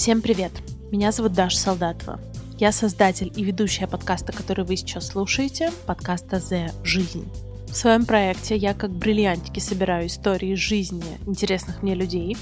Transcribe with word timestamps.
Всем 0.00 0.22
привет! 0.22 0.52
Меня 0.90 1.12
зовут 1.12 1.34
Даша 1.34 1.58
Солдатова. 1.58 2.18
Я 2.58 2.72
создатель 2.72 3.30
и 3.36 3.44
ведущая 3.44 3.86
подкаста, 3.86 4.32
который 4.32 4.64
вы 4.64 4.78
сейчас 4.78 5.08
слушаете, 5.08 5.70
подкаста 5.84 6.38
«The 6.38 6.72
Жизнь». 6.82 7.28
В 7.68 7.76
своем 7.76 8.06
проекте 8.06 8.56
я 8.56 8.72
как 8.72 8.92
бриллиантики 8.92 9.60
собираю 9.60 10.06
истории 10.06 10.54
жизни 10.54 11.18
интересных 11.26 11.82
мне 11.82 11.94
людей. 11.94 12.38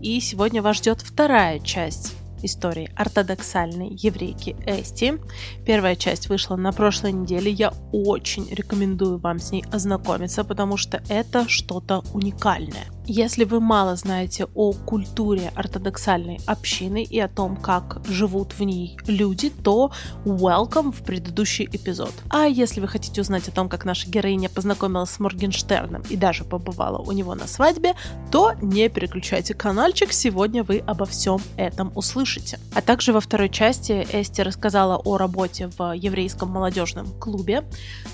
И 0.00 0.18
сегодня 0.20 0.62
вас 0.62 0.78
ждет 0.78 1.02
вторая 1.02 1.58
часть 1.58 2.14
истории 2.42 2.90
ортодоксальной 2.96 3.90
еврейки 3.90 4.56
Эсти. 4.64 5.20
Первая 5.66 5.96
часть 5.96 6.30
вышла 6.30 6.56
на 6.56 6.72
прошлой 6.72 7.12
неделе. 7.12 7.50
Я 7.50 7.74
очень 7.92 8.48
рекомендую 8.48 9.18
вам 9.18 9.40
с 9.40 9.52
ней 9.52 9.62
ознакомиться, 9.70 10.42
потому 10.42 10.78
что 10.78 11.02
это 11.10 11.50
что-то 11.50 12.02
уникальное. 12.14 12.93
Если 13.06 13.44
вы 13.44 13.60
мало 13.60 13.96
знаете 13.96 14.46
о 14.54 14.72
культуре 14.72 15.52
ортодоксальной 15.54 16.40
общины 16.46 17.02
и 17.02 17.20
о 17.20 17.28
том, 17.28 17.54
как 17.54 18.00
живут 18.08 18.52
в 18.54 18.60
ней 18.60 18.96
люди, 19.06 19.50
то 19.50 19.92
welcome 20.24 20.90
в 20.90 21.02
предыдущий 21.02 21.68
эпизод. 21.70 22.12
А 22.30 22.46
если 22.46 22.80
вы 22.80 22.88
хотите 22.88 23.20
узнать 23.20 23.46
о 23.46 23.50
том, 23.50 23.68
как 23.68 23.84
наша 23.84 24.08
героиня 24.08 24.48
познакомилась 24.48 25.10
с 25.10 25.20
Моргенштерном 25.20 26.02
и 26.08 26.16
даже 26.16 26.44
побывала 26.44 26.96
у 26.96 27.12
него 27.12 27.34
на 27.34 27.46
свадьбе, 27.46 27.94
то 28.30 28.52
не 28.62 28.88
переключайте 28.88 29.52
каналчик, 29.52 30.10
сегодня 30.10 30.64
вы 30.64 30.78
обо 30.78 31.04
всем 31.04 31.42
этом 31.58 31.92
услышите. 31.94 32.58
А 32.74 32.80
также 32.80 33.12
во 33.12 33.20
второй 33.20 33.50
части 33.50 34.06
Эсти 34.12 34.40
рассказала 34.40 34.96
о 34.96 35.18
работе 35.18 35.68
в 35.76 35.92
еврейском 35.92 36.48
молодежном 36.48 37.06
клубе, 37.20 37.64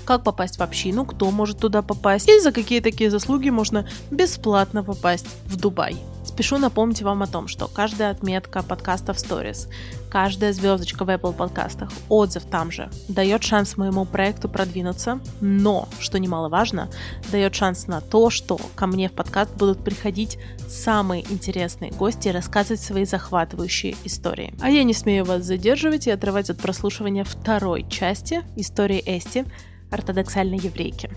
как 0.03 0.25
попасть 0.25 0.57
в 0.57 0.61
общину, 0.61 1.05
кто 1.05 1.31
может 1.31 1.59
туда 1.59 1.81
попасть 1.81 2.27
и 2.27 2.41
за 2.41 2.51
какие 2.51 2.81
такие 2.81 3.09
заслуги 3.09 3.49
можно 3.49 3.87
бесплатно 4.09 4.80
можно 4.81 4.93
попасть 4.93 5.27
в 5.45 5.55
Дубай. 5.57 5.95
Спешу 6.23 6.57
напомнить 6.57 7.01
вам 7.01 7.23
о 7.23 7.27
том, 7.27 7.47
что 7.47 7.67
каждая 7.67 8.11
отметка 8.11 8.63
подкаста 8.63 9.13
в 9.13 9.19
сторис, 9.19 9.67
каждая 10.09 10.53
звездочка 10.53 11.03
в 11.03 11.09
Apple 11.09 11.33
подкастах, 11.33 11.89
отзыв 12.09 12.43
там 12.45 12.71
же, 12.71 12.89
дает 13.07 13.43
шанс 13.43 13.77
моему 13.77 14.05
проекту 14.05 14.47
продвинуться, 14.49 15.19
но, 15.41 15.87
что 15.99 16.19
немаловажно, 16.19 16.89
дает 17.31 17.55
шанс 17.55 17.87
на 17.87 18.01
то, 18.01 18.29
что 18.29 18.59
ко 18.75 18.87
мне 18.87 19.09
в 19.09 19.13
подкаст 19.13 19.55
будут 19.55 19.83
приходить 19.83 20.37
самые 20.67 21.23
интересные 21.31 21.91
гости 21.91 22.29
и 22.29 22.31
рассказывать 22.31 22.81
свои 22.81 23.05
захватывающие 23.05 23.95
истории. 24.03 24.53
А 24.61 24.69
я 24.69 24.83
не 24.83 24.93
смею 24.93 25.25
вас 25.25 25.43
задерживать 25.43 26.07
и 26.07 26.11
отрывать 26.11 26.49
от 26.49 26.61
прослушивания 26.61 27.23
второй 27.23 27.87
части 27.89 28.41
истории 28.55 29.01
Эсти, 29.05 29.45
ортодоксальной 29.91 30.57
еврейки. 30.57 31.09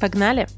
Погнали! 0.00 0.48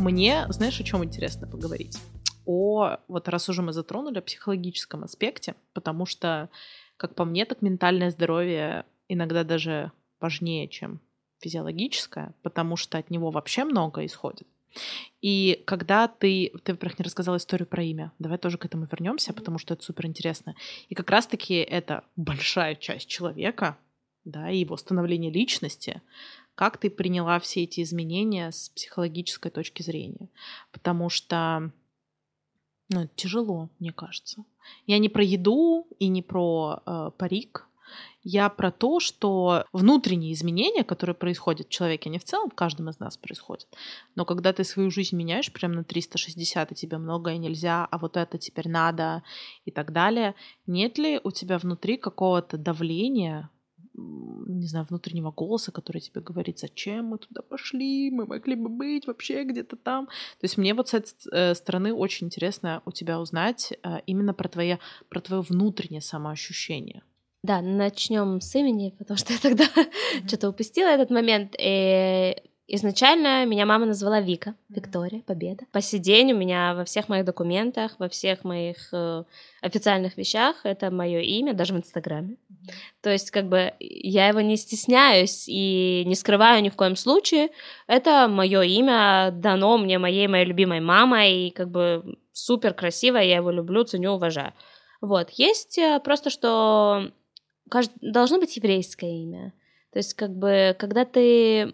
Мне, 0.00 0.46
знаешь, 0.48 0.80
о 0.80 0.82
чем 0.82 1.04
интересно 1.04 1.46
поговорить? 1.46 1.98
О, 2.46 2.96
вот 3.06 3.28
раз 3.28 3.50
уже 3.50 3.60
мы 3.60 3.74
затронули, 3.74 4.18
о 4.18 4.22
психологическом 4.22 5.04
аспекте, 5.04 5.54
потому 5.74 6.06
что, 6.06 6.48
как 6.96 7.14
по 7.14 7.26
мне, 7.26 7.44
так 7.44 7.60
ментальное 7.60 8.10
здоровье 8.10 8.86
иногда 9.08 9.44
даже 9.44 9.92
важнее, 10.18 10.68
чем 10.68 11.00
физиологическое, 11.40 12.32
потому 12.42 12.76
что 12.76 12.96
от 12.96 13.10
него 13.10 13.30
вообще 13.30 13.64
много 13.64 14.06
исходит. 14.06 14.48
И 15.20 15.62
когда 15.66 16.08
ты, 16.08 16.50
ты, 16.64 16.72
во-первых, 16.72 16.98
не 16.98 17.04
рассказала 17.04 17.36
историю 17.36 17.66
про 17.66 17.82
имя, 17.82 18.10
давай 18.18 18.38
тоже 18.38 18.56
к 18.56 18.64
этому 18.64 18.88
вернемся, 18.90 19.34
потому 19.34 19.58
что 19.58 19.74
это 19.74 19.82
супер 19.82 20.06
интересно. 20.06 20.54
И 20.88 20.94
как 20.94 21.10
раз-таки 21.10 21.56
это 21.56 22.04
большая 22.16 22.74
часть 22.74 23.06
человека, 23.06 23.76
да, 24.24 24.50
и 24.50 24.60
его 24.60 24.78
становление 24.78 25.30
личности, 25.30 26.00
как 26.60 26.76
ты 26.76 26.90
приняла 26.90 27.40
все 27.40 27.62
эти 27.62 27.80
изменения 27.80 28.52
с 28.52 28.68
психологической 28.68 29.50
точки 29.50 29.82
зрения. 29.82 30.28
Потому 30.72 31.08
что 31.08 31.72
ну, 32.90 33.04
это 33.04 33.10
тяжело, 33.16 33.70
мне 33.78 33.94
кажется. 33.94 34.44
Я 34.86 34.98
не 34.98 35.08
про 35.08 35.24
еду 35.24 35.86
и 35.98 36.08
не 36.08 36.20
про 36.20 36.82
э, 36.84 37.10
парик. 37.16 37.66
Я 38.22 38.50
про 38.50 38.70
то, 38.70 39.00
что 39.00 39.64
внутренние 39.72 40.34
изменения, 40.34 40.84
которые 40.84 41.16
происходят 41.16 41.68
в 41.68 41.70
человеке, 41.70 42.10
они 42.10 42.18
в 42.18 42.24
целом 42.24 42.50
в 42.50 42.54
каждом 42.54 42.90
из 42.90 42.98
нас 42.98 43.16
происходят. 43.16 43.66
Но 44.14 44.26
когда 44.26 44.52
ты 44.52 44.62
свою 44.62 44.90
жизнь 44.90 45.16
меняешь 45.16 45.50
прямо 45.50 45.76
на 45.76 45.84
360, 45.84 46.72
и 46.72 46.74
тебе 46.74 46.98
многое 46.98 47.38
нельзя, 47.38 47.88
а 47.90 47.96
вот 47.96 48.18
это 48.18 48.36
теперь 48.36 48.68
надо 48.68 49.22
и 49.64 49.70
так 49.70 49.94
далее, 49.94 50.34
нет 50.66 50.98
ли 50.98 51.22
у 51.24 51.30
тебя 51.30 51.56
внутри 51.56 51.96
какого-то 51.96 52.58
давления 52.58 53.48
не 54.46 54.66
знаю, 54.66 54.86
внутреннего 54.88 55.30
голоса, 55.30 55.72
который 55.72 56.00
тебе 56.00 56.20
говорит, 56.20 56.58
зачем 56.58 57.06
мы 57.06 57.18
туда 57.18 57.42
пошли, 57.42 58.10
мы 58.10 58.26
могли 58.26 58.54
бы 58.54 58.68
быть 58.68 59.06
вообще 59.06 59.44
где-то 59.44 59.76
там. 59.76 60.06
То 60.06 60.44
есть 60.44 60.58
мне 60.58 60.74
вот 60.74 60.88
с 60.88 60.94
этой 60.94 61.14
э, 61.32 61.54
стороны 61.54 61.94
очень 61.94 62.26
интересно 62.26 62.82
у 62.84 62.92
тебя 62.92 63.20
узнать 63.20 63.72
э, 63.82 64.00
именно 64.06 64.34
про 64.34 64.48
твое, 64.48 64.78
про 65.08 65.20
твое 65.20 65.42
внутреннее 65.42 66.00
самоощущение. 66.00 67.02
Да, 67.42 67.62
начнем 67.62 68.40
с 68.40 68.54
имени, 68.54 68.94
потому 68.98 69.16
что 69.16 69.32
я 69.32 69.38
тогда 69.38 69.64
mm-hmm. 69.64 70.26
что-то 70.28 70.50
упустила 70.50 70.88
этот 70.88 71.10
момент. 71.10 71.54
И 71.58 72.36
Изначально 72.72 73.44
меня 73.46 73.66
мама 73.66 73.84
назвала 73.84 74.20
Вика, 74.20 74.54
Виктория, 74.68 75.22
Победа. 75.26 75.64
По 75.72 75.80
сей 75.80 75.98
день 75.98 76.32
у 76.32 76.36
меня 76.36 76.74
во 76.76 76.84
всех 76.84 77.08
моих 77.08 77.24
документах, 77.24 77.96
во 77.98 78.08
всех 78.08 78.44
моих 78.44 78.90
э, 78.92 79.24
официальных 79.60 80.16
вещах 80.16 80.54
это 80.62 80.92
мое 80.92 81.18
имя, 81.18 81.52
даже 81.52 81.74
в 81.74 81.78
Инстаграме. 81.78 82.36
То 83.02 83.10
есть, 83.10 83.32
как 83.32 83.48
бы, 83.48 83.72
я 83.80 84.28
его 84.28 84.40
не 84.40 84.56
стесняюсь 84.56 85.48
и 85.48 86.04
не 86.06 86.14
скрываю 86.14 86.62
ни 86.62 86.68
в 86.68 86.76
коем 86.76 86.94
случае. 86.94 87.48
Это 87.88 88.28
мое 88.28 88.62
имя 88.62 89.32
дано 89.32 89.76
мне 89.76 89.98
моей, 89.98 90.28
моей 90.28 90.44
любимой 90.44 90.78
мамой, 90.78 91.48
и 91.48 91.50
как 91.50 91.72
бы 91.72 92.18
супер 92.32 92.72
красивое, 92.72 93.24
я 93.24 93.36
его 93.36 93.50
люблю, 93.50 93.82
ценю, 93.82 94.12
уважаю. 94.12 94.52
Вот, 95.00 95.30
есть 95.30 95.76
э, 95.76 95.98
просто, 96.04 96.30
что 96.30 97.10
должно 98.00 98.38
быть 98.38 98.56
еврейское 98.56 99.10
имя. 99.10 99.54
То 99.92 99.98
есть, 99.98 100.14
как 100.14 100.30
бы, 100.30 100.76
когда 100.78 101.04
ты 101.04 101.72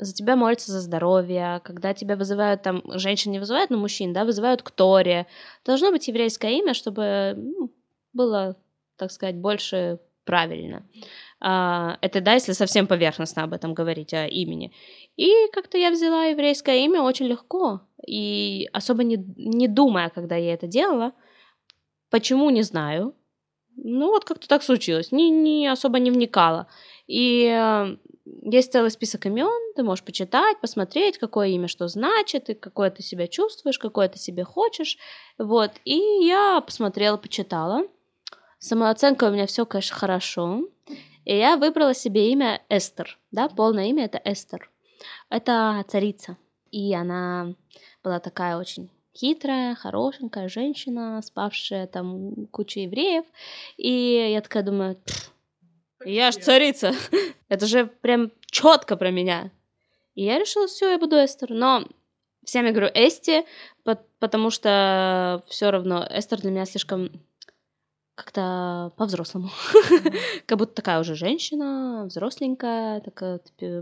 за 0.00 0.14
тебя 0.14 0.34
молятся 0.34 0.72
за 0.72 0.80
здоровье, 0.80 1.60
когда 1.64 1.92
тебя 1.94 2.16
вызывают 2.16 2.62
там, 2.62 2.82
женщин 2.86 3.32
не 3.32 3.38
вызывают, 3.38 3.70
но 3.70 3.76
мужчин, 3.76 4.12
да, 4.12 4.24
вызывают 4.24 4.62
к 4.62 4.70
Торе. 4.70 5.26
Должно 5.64 5.92
быть 5.92 6.08
еврейское 6.08 6.58
имя, 6.58 6.74
чтобы 6.74 7.34
ну, 7.36 7.70
было, 8.12 8.56
так 8.96 9.12
сказать, 9.12 9.36
больше 9.36 9.98
правильно. 10.24 10.86
А, 11.40 11.98
это, 12.00 12.20
да, 12.20 12.34
если 12.34 12.52
совсем 12.52 12.86
поверхностно 12.86 13.42
об 13.42 13.52
этом 13.52 13.74
говорить, 13.74 14.14
о 14.14 14.26
имени. 14.26 14.72
И 15.16 15.30
как-то 15.52 15.76
я 15.78 15.90
взяла 15.90 16.24
еврейское 16.24 16.84
имя 16.84 17.02
очень 17.02 17.26
легко, 17.26 17.82
и 18.06 18.68
особо 18.72 19.04
не, 19.04 19.16
не 19.36 19.68
думая, 19.68 20.08
когда 20.08 20.36
я 20.36 20.54
это 20.54 20.66
делала. 20.66 21.12
Почему, 22.10 22.50
не 22.50 22.62
знаю. 22.62 23.14
Ну 23.76 24.08
вот 24.08 24.24
как-то 24.24 24.48
так 24.48 24.62
случилось, 24.62 25.12
не, 25.12 25.30
не 25.30 25.68
особо 25.68 25.98
не 25.98 26.10
вникала. 26.10 26.66
И 27.06 27.46
э, 27.46 27.96
есть 28.42 28.72
целый 28.72 28.90
список 28.90 29.26
имен, 29.26 29.74
ты 29.74 29.82
можешь 29.82 30.04
почитать, 30.04 30.60
посмотреть, 30.60 31.18
какое 31.18 31.48
имя 31.48 31.68
что 31.68 31.88
значит, 31.88 32.50
и 32.50 32.54
какое 32.54 32.90
ты 32.90 33.02
себя 33.02 33.26
чувствуешь, 33.26 33.78
какое 33.78 34.08
ты 34.08 34.18
себе 34.18 34.44
хочешь. 34.44 34.98
Вот. 35.38 35.72
И 35.84 35.96
я 35.96 36.60
посмотрела, 36.60 37.16
почитала. 37.16 37.86
Самооценка 38.58 39.24
у 39.24 39.30
меня 39.30 39.46
все, 39.46 39.64
конечно, 39.64 39.96
хорошо. 39.96 40.68
И 41.24 41.36
я 41.36 41.56
выбрала 41.56 41.94
себе 41.94 42.30
имя 42.30 42.62
Эстер. 42.68 43.18
Да, 43.30 43.48
полное 43.48 43.86
имя 43.86 44.04
это 44.04 44.20
Эстер. 44.24 44.70
Это 45.28 45.84
царица. 45.88 46.36
И 46.70 46.94
она 46.94 47.54
была 48.02 48.20
такая 48.20 48.56
очень 48.56 48.90
хитрая, 49.16 49.74
хорошенькая 49.74 50.48
женщина, 50.48 51.20
спавшая 51.22 51.86
там 51.86 52.46
кучу 52.50 52.80
евреев. 52.80 53.24
И 53.76 54.30
я 54.32 54.40
такая 54.40 54.62
думаю, 54.62 54.96
я 56.04 56.30
ж 56.30 56.36
царица. 56.36 56.92
Это 57.48 57.66
же 57.66 57.86
прям 57.86 58.30
четко 58.46 58.96
про 58.96 59.10
меня. 59.10 59.50
И 60.14 60.24
я 60.24 60.38
решила, 60.38 60.66
все, 60.66 60.92
я 60.92 60.98
буду 60.98 61.16
Эстер. 61.16 61.50
Но 61.50 61.84
всем 62.44 62.66
я 62.66 62.72
говорю 62.72 62.90
Эсти, 62.94 63.44
потому 64.18 64.50
что 64.50 65.42
все 65.48 65.70
равно 65.70 66.06
Эстер 66.10 66.40
для 66.40 66.50
меня 66.50 66.64
слишком 66.64 67.10
как-то 68.20 68.92
по-взрослому. 68.98 69.48
как 70.46 70.58
будто 70.58 70.74
такая 70.74 71.00
уже 71.00 71.14
женщина, 71.14 72.04
взросленькая, 72.06 73.00
такая 73.00 73.40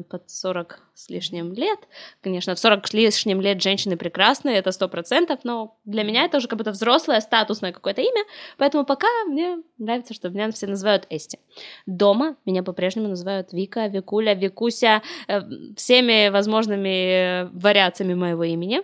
под 0.08 0.31
40 0.31 0.81
с 0.94 1.11
лишним 1.11 1.52
лет. 1.55 1.81
Конечно, 2.20 2.55
в 2.55 2.58
40 2.61 2.87
с 2.87 2.93
лишним 2.93 3.40
лет 3.40 3.61
женщины 3.61 3.96
прекрасные, 3.96 4.58
это 4.58 4.70
сто 4.70 4.88
процентов, 4.88 5.40
но 5.43 5.76
для 5.85 6.05
меня 6.05 6.25
это 6.25 6.37
уже 6.37 6.46
как 6.46 6.56
будто 6.56 6.70
взрослое, 6.70 7.20
статусное 7.20 7.73
какое-то 7.73 8.00
имя, 8.00 8.25
поэтому 8.58 8.85
пока 8.85 9.08
мне 9.26 9.58
нравится, 9.76 10.14
что 10.14 10.29
меня 10.29 10.52
все 10.52 10.69
называют 10.69 11.06
Эсти. 11.11 11.41
Дома 11.87 12.37
меня 12.44 12.62
по-прежнему 12.62 13.08
называют 13.08 13.52
Вика, 13.52 13.88
Викуля, 13.88 14.34
Викуся, 14.34 15.02
э, 15.26 15.41
всеми 15.76 16.29
возможными 16.29 17.50
вариациями 17.58 18.14
моего 18.14 18.44
имени. 18.44 18.82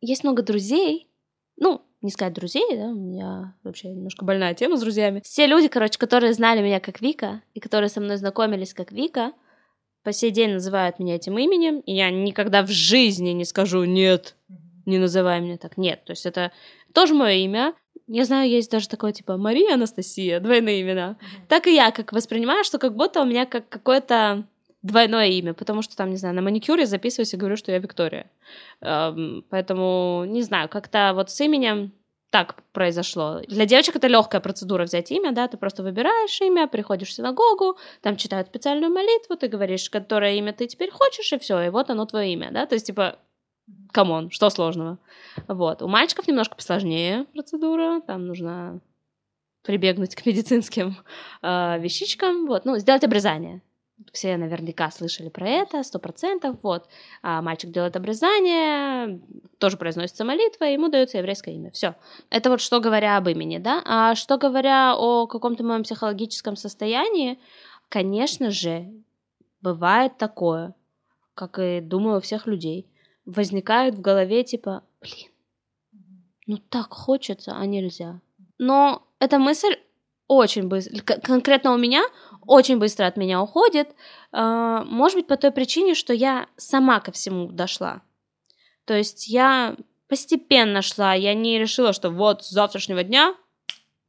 Есть 0.00 0.24
много 0.24 0.42
друзей, 0.42 1.08
ну, 1.56 1.82
не 2.04 2.10
сказать 2.10 2.34
друзей, 2.34 2.66
да, 2.76 2.84
у 2.84 2.94
меня 2.94 3.54
вообще 3.64 3.88
немножко 3.88 4.24
больная 4.24 4.54
тема 4.54 4.76
с 4.76 4.80
друзьями. 4.80 5.22
Все 5.24 5.46
люди, 5.46 5.68
короче, 5.68 5.98
которые 5.98 6.34
знали 6.34 6.62
меня 6.62 6.78
как 6.78 7.00
Вика, 7.00 7.42
и 7.54 7.60
которые 7.60 7.88
со 7.88 8.00
мной 8.00 8.18
знакомились 8.18 8.74
как 8.74 8.92
Вика, 8.92 9.32
по 10.02 10.12
сей 10.12 10.30
день 10.30 10.52
называют 10.52 10.98
меня 10.98 11.14
этим 11.16 11.38
именем, 11.38 11.80
и 11.80 11.94
я 11.94 12.10
никогда 12.10 12.62
в 12.62 12.68
жизни 12.68 13.30
не 13.30 13.46
скажу 13.46 13.84
«нет». 13.84 14.36
не 14.84 14.98
называй 14.98 15.40
меня 15.40 15.56
так. 15.56 15.78
Нет, 15.78 16.04
то 16.04 16.12
есть 16.12 16.26
это 16.26 16.52
тоже 16.92 17.14
мое 17.14 17.36
имя. 17.36 17.74
Я 18.06 18.26
знаю, 18.26 18.50
есть 18.50 18.70
даже 18.70 18.86
такое 18.86 19.12
типа 19.12 19.38
Мария 19.38 19.72
Анастасия, 19.72 20.40
двойные 20.40 20.82
имена. 20.82 21.12
Mm-hmm. 21.12 21.46
Так 21.48 21.66
и 21.66 21.74
я 21.74 21.90
как 21.90 22.12
воспринимаю, 22.12 22.64
что 22.64 22.78
как 22.78 22.94
будто 22.94 23.22
у 23.22 23.24
меня 23.24 23.46
как 23.46 23.66
какое-то 23.70 24.46
двойное 24.84 25.28
имя, 25.28 25.54
потому 25.54 25.82
что 25.82 25.96
там, 25.96 26.10
не 26.10 26.16
знаю, 26.16 26.34
на 26.34 26.42
маникюре 26.42 26.86
записываюсь 26.86 27.32
и 27.34 27.36
говорю, 27.36 27.56
что 27.56 27.72
я 27.72 27.78
Виктория. 27.78 28.30
Эм, 28.82 29.44
поэтому, 29.48 30.24
не 30.26 30.42
знаю, 30.42 30.68
как-то 30.68 31.12
вот 31.14 31.30
с 31.30 31.40
именем 31.40 31.92
так 32.30 32.62
произошло. 32.72 33.40
Для 33.48 33.64
девочек 33.64 33.96
это 33.96 34.08
легкая 34.08 34.40
процедура 34.40 34.84
взять 34.84 35.10
имя, 35.10 35.32
да, 35.32 35.48
ты 35.48 35.56
просто 35.56 35.82
выбираешь 35.82 36.40
имя, 36.42 36.68
приходишь 36.68 37.08
в 37.08 37.12
синагогу, 37.12 37.78
там 38.02 38.16
читают 38.16 38.48
специальную 38.48 38.92
молитву, 38.92 39.36
ты 39.36 39.48
говоришь, 39.48 39.88
которое 39.88 40.34
имя 40.34 40.52
ты 40.52 40.66
теперь 40.66 40.90
хочешь, 40.90 41.32
и 41.32 41.38
все, 41.38 41.60
и 41.62 41.70
вот 41.70 41.90
оно 41.90 42.04
твое 42.04 42.32
имя, 42.32 42.50
да, 42.52 42.66
то 42.66 42.74
есть, 42.74 42.86
типа, 42.86 43.18
come 43.92 44.14
on, 44.14 44.30
что 44.30 44.50
сложного? 44.50 44.98
Вот. 45.48 45.80
У 45.80 45.88
мальчиков 45.88 46.28
немножко 46.28 46.56
посложнее 46.56 47.24
процедура, 47.32 48.02
там 48.06 48.26
нужно 48.26 48.80
прибегнуть 49.62 50.14
к 50.14 50.26
медицинским 50.26 50.96
э, 51.40 51.78
вещичкам, 51.78 52.46
вот, 52.46 52.66
ну, 52.66 52.76
сделать 52.76 53.04
обрезание. 53.04 53.62
Все 54.12 54.36
наверняка 54.36 54.90
слышали 54.90 55.28
про 55.28 55.48
это, 55.48 55.82
сто 55.84 55.98
процентов, 55.98 56.56
вот. 56.62 56.88
А 57.22 57.40
мальчик 57.42 57.70
делает 57.70 57.96
обрезание, 57.96 59.20
тоже 59.58 59.76
произносится 59.76 60.24
молитва, 60.24 60.64
ему 60.64 60.88
дается 60.88 61.18
еврейское 61.18 61.54
имя. 61.54 61.70
Все. 61.70 61.94
Это 62.28 62.50
вот 62.50 62.60
что 62.60 62.80
говоря 62.80 63.16
об 63.16 63.28
имени, 63.28 63.58
да? 63.58 63.82
А 63.84 64.14
что 64.16 64.36
говоря 64.36 64.96
о 64.96 65.26
каком-то 65.26 65.62
моем 65.62 65.84
психологическом 65.84 66.56
состоянии, 66.56 67.38
конечно 67.88 68.50
же, 68.50 68.92
бывает 69.60 70.18
такое, 70.18 70.74
как 71.34 71.58
и 71.60 71.80
думаю 71.80 72.18
у 72.18 72.20
всех 72.20 72.46
людей, 72.46 72.88
возникает 73.24 73.94
в 73.94 74.00
голове 74.00 74.42
типа, 74.42 74.82
блин, 75.00 75.30
ну 76.46 76.58
так 76.58 76.92
хочется, 76.92 77.52
а 77.56 77.64
нельзя. 77.64 78.20
Но 78.58 79.06
эта 79.18 79.38
мысль 79.38 79.76
очень 80.26 80.68
быстро, 80.68 81.18
конкретно 81.20 81.72
у 81.74 81.78
меня, 81.78 82.02
очень 82.46 82.78
быстро 82.78 83.06
от 83.06 83.16
меня 83.16 83.42
уходит. 83.42 83.88
А, 84.32 84.84
может 84.84 85.16
быть, 85.16 85.26
по 85.26 85.36
той 85.36 85.50
причине, 85.50 85.94
что 85.94 86.12
я 86.12 86.46
сама 86.56 87.00
ко 87.00 87.12
всему 87.12 87.46
дошла. 87.46 88.02
То 88.84 88.94
есть 88.94 89.28
я 89.28 89.76
постепенно 90.08 90.82
шла, 90.82 91.14
я 91.14 91.34
не 91.34 91.58
решила, 91.58 91.92
что 91.92 92.10
вот 92.10 92.44
с 92.44 92.50
завтрашнего 92.50 93.02
дня 93.02 93.34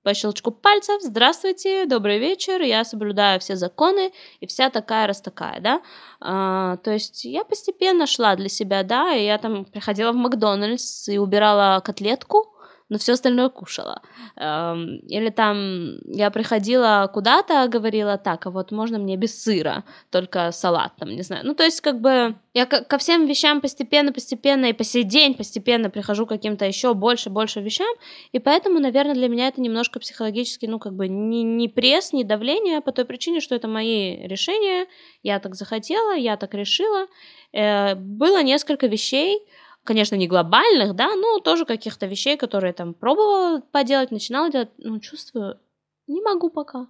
по 0.06 0.14
щелчку 0.14 0.52
пальцев, 0.52 1.02
здравствуйте, 1.02 1.86
добрый 1.88 2.20
вечер, 2.20 2.62
я 2.62 2.84
соблюдаю 2.84 3.40
все 3.40 3.56
законы 3.56 4.14
и 4.40 4.46
вся 4.46 4.70
такая 4.70 5.08
раз 5.08 5.20
такая, 5.20 5.60
да. 5.60 5.82
А, 6.20 6.78
то 6.78 6.92
есть 6.92 7.26
я 7.26 7.44
постепенно 7.44 8.06
шла 8.06 8.36
для 8.36 8.48
себя, 8.48 8.84
да, 8.84 9.16
и 9.16 9.26
я 9.26 9.40
там 9.40 9.66
приходила 9.66 10.12
в 10.12 10.16
Макдональдс 10.16 11.10
и 11.10 11.18
убирала 11.18 11.80
котлетку, 11.80 12.55
но 12.90 12.98
все 12.98 13.14
остальное 13.14 13.50
кушала. 13.50 14.02
Эм, 14.36 14.98
или 15.08 15.30
там 15.30 15.98
я 16.06 16.30
приходила 16.30 17.10
куда-то, 17.12 17.68
говорила, 17.68 18.18
так, 18.18 18.46
а 18.46 18.52
вот 18.52 18.72
можно 18.72 19.00
мне 19.00 19.18
без 19.18 19.42
сыра, 19.42 19.84
только 20.12 20.52
салат 20.52 20.94
там, 20.98 21.10
не 21.10 21.24
знаю. 21.24 21.46
Ну, 21.46 21.56
то 21.56 21.64
есть, 21.64 21.82
как 21.82 22.00
бы, 22.00 22.36
я 22.54 22.66
ко 22.66 22.98
всем 22.98 23.26
вещам 23.26 23.62
постепенно-постепенно 23.62 24.68
и 24.68 24.74
по 24.74 24.84
сей 24.84 25.04
день 25.04 25.34
постепенно 25.34 25.90
прихожу 25.90 26.26
к 26.26 26.30
каким-то 26.30 26.66
еще 26.66 26.94
больше 26.94 27.30
больше 27.30 27.62
вещам, 27.62 27.94
и 28.32 28.40
поэтому, 28.40 28.80
наверное, 28.80 29.16
для 29.16 29.30
меня 29.30 29.48
это 29.48 29.62
немножко 29.62 30.00
психологически, 30.00 30.68
ну, 30.68 30.78
как 30.78 30.94
бы, 30.94 31.08
не, 31.08 31.44
не 31.44 31.68
пресс, 31.68 32.14
не 32.14 32.24
давление, 32.24 32.82
по 32.82 32.92
той 32.92 33.06
причине, 33.06 33.40
что 33.40 33.56
это 33.56 33.68
мои 33.68 34.28
решения, 34.28 34.86
я 35.24 35.40
так 35.40 35.56
захотела, 35.56 36.16
я 36.16 36.38
так 36.38 36.54
решила. 36.54 37.08
Э, 37.52 37.96
было 37.96 38.44
несколько 38.44 38.88
вещей, 38.88 39.40
конечно, 39.86 40.16
не 40.16 40.28
глобальных, 40.28 40.96
да, 40.96 41.16
но 41.16 41.40
тоже 41.40 41.66
каких-то 41.66 42.08
вещей, 42.08 42.38
которые 42.38 42.74
там 42.74 42.94
пробовала 42.94 43.62
поделать, 43.72 44.12
начинала 44.12 44.50
делать, 44.50 44.70
ну, 44.78 45.00
чувствую, 45.00 45.60
не 46.08 46.22
могу 46.22 46.50
пока. 46.50 46.88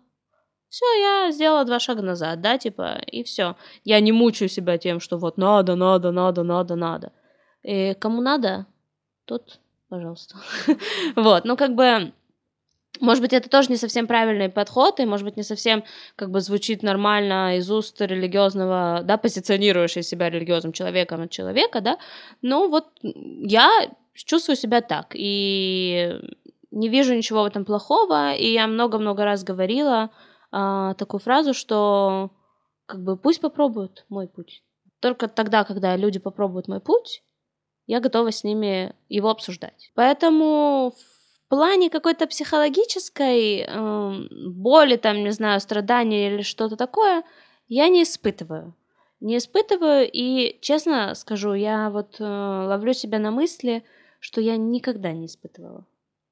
Все, 0.70 0.86
я 1.00 1.32
сделала 1.32 1.64
два 1.66 1.80
шага 1.80 2.02
назад, 2.02 2.42
да, 2.42 2.58
типа, 2.58 3.00
и 3.06 3.24
все. 3.24 3.56
Я 3.84 4.00
не 4.00 4.12
мучаю 4.12 4.50
себя 4.50 4.78
тем, 4.78 5.00
что 5.00 5.18
вот 5.18 5.38
надо, 5.38 5.76
надо, 5.76 6.12
надо, 6.12 6.44
надо, 6.44 6.76
надо. 6.76 7.12
И 7.64 7.94
кому 8.00 8.22
надо, 8.22 8.66
тот, 9.26 9.60
пожалуйста. 9.90 10.36
вот, 11.16 11.46
ну, 11.46 11.56
как 11.56 11.76
бы, 11.76 12.14
может 13.00 13.22
быть, 13.22 13.34
это 13.34 13.50
тоже 13.50 13.70
не 13.70 13.78
совсем 13.78 14.08
правильный 14.08 14.50
подход, 14.50 15.00
и, 15.00 15.06
может 15.06 15.26
быть, 15.26 15.38
не 15.38 15.44
совсем 15.44 15.84
как 16.16 16.32
бы 16.32 16.42
звучит 16.42 16.84
нормально 16.84 17.58
из 17.58 17.70
уст 17.70 18.00
религиозного, 18.02 19.02
да, 19.04 19.18
позиционирующего 19.18 20.04
себя 20.04 20.30
религиозным 20.30 20.74
человеком 20.74 21.22
от 21.22 21.32
человека, 21.32 21.82
да, 21.82 21.98
но 22.42 22.68
вот 22.68 22.88
я 23.02 23.70
чувствую 24.14 24.56
себя 24.56 24.82
так, 24.82 25.12
и 25.14 26.20
не 26.72 26.90
вижу 26.90 27.16
ничего 27.16 27.44
в 27.44 27.46
этом 27.46 27.66
плохого, 27.66 28.34
и 28.34 28.52
я 28.52 28.68
много-много 28.68 29.24
раз 29.24 29.44
говорила 29.44 30.12
а, 30.52 30.94
такую 30.96 31.20
фразу, 31.22 31.54
что 31.54 32.32
как 32.86 33.04
бы 33.04 33.18
пусть 33.18 33.42
попробуют 33.42 34.06
мой 34.10 34.28
путь. 34.28 34.64
Только 35.00 35.28
тогда, 35.28 35.64
когда 35.64 35.96
люди 35.96 36.20
попробуют 36.20 36.68
мой 36.68 36.80
путь, 36.80 37.24
я 37.88 38.00
готова 38.00 38.32
с 38.32 38.44
ними 38.44 38.96
его 39.10 39.30
обсуждать. 39.30 39.92
Поэтому 39.96 40.92
в 40.92 41.15
плане 41.50 41.90
какой-то 41.90 42.28
психологической 42.28 43.66
э, 43.68 44.28
боли, 44.50 44.96
там, 44.98 45.24
не 45.24 45.32
знаю, 45.32 45.60
страдания 45.60 46.34
или 46.34 46.42
что-то 46.42 46.76
такое, 46.76 47.24
я 47.68 47.88
не 47.90 48.04
испытываю. 48.04 48.74
Не 49.22 49.38
испытываю, 49.38 50.10
и 50.12 50.60
честно 50.62 51.16
скажу, 51.16 51.54
я 51.54 51.90
вот 51.90 52.18
э, 52.20 52.24
ловлю 52.24 52.94
себя 52.94 53.20
на 53.20 53.32
мысли, 53.32 53.84
что 54.20 54.42
я 54.42 54.58
никогда 54.58 55.12
не 55.14 55.28
испытывала 55.28 55.86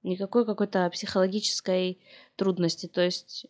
никакой 0.04 0.46
какой-то 0.46 0.90
психологической 0.92 1.98
трудности. 2.36 2.88
То 2.88 3.02
есть, 3.02 3.46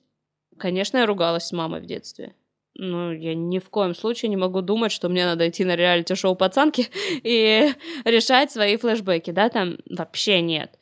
конечно, 0.57 0.97
я 0.99 1.05
ругалась 1.05 1.45
с 1.45 1.51
мамой 1.51 1.81
в 1.81 1.85
детстве. 1.85 2.35
Ну, 2.75 3.11
я 3.11 3.35
ни 3.35 3.59
в 3.59 3.69
коем 3.69 3.93
случае 3.93 4.29
не 4.29 4.37
могу 4.37 4.61
думать, 4.61 4.91
что 4.91 5.09
мне 5.09 5.25
надо 5.25 5.47
идти 5.47 5.63
на 5.63 5.75
реалити-шоу 5.75 6.35
пацанки 6.35 6.87
и 7.23 7.71
решать 8.03 8.51
свои 8.51 8.77
флешбеки, 8.77 9.31
да, 9.31 9.49
там 9.49 9.77
вообще 9.89 10.41
нет. 10.41 10.79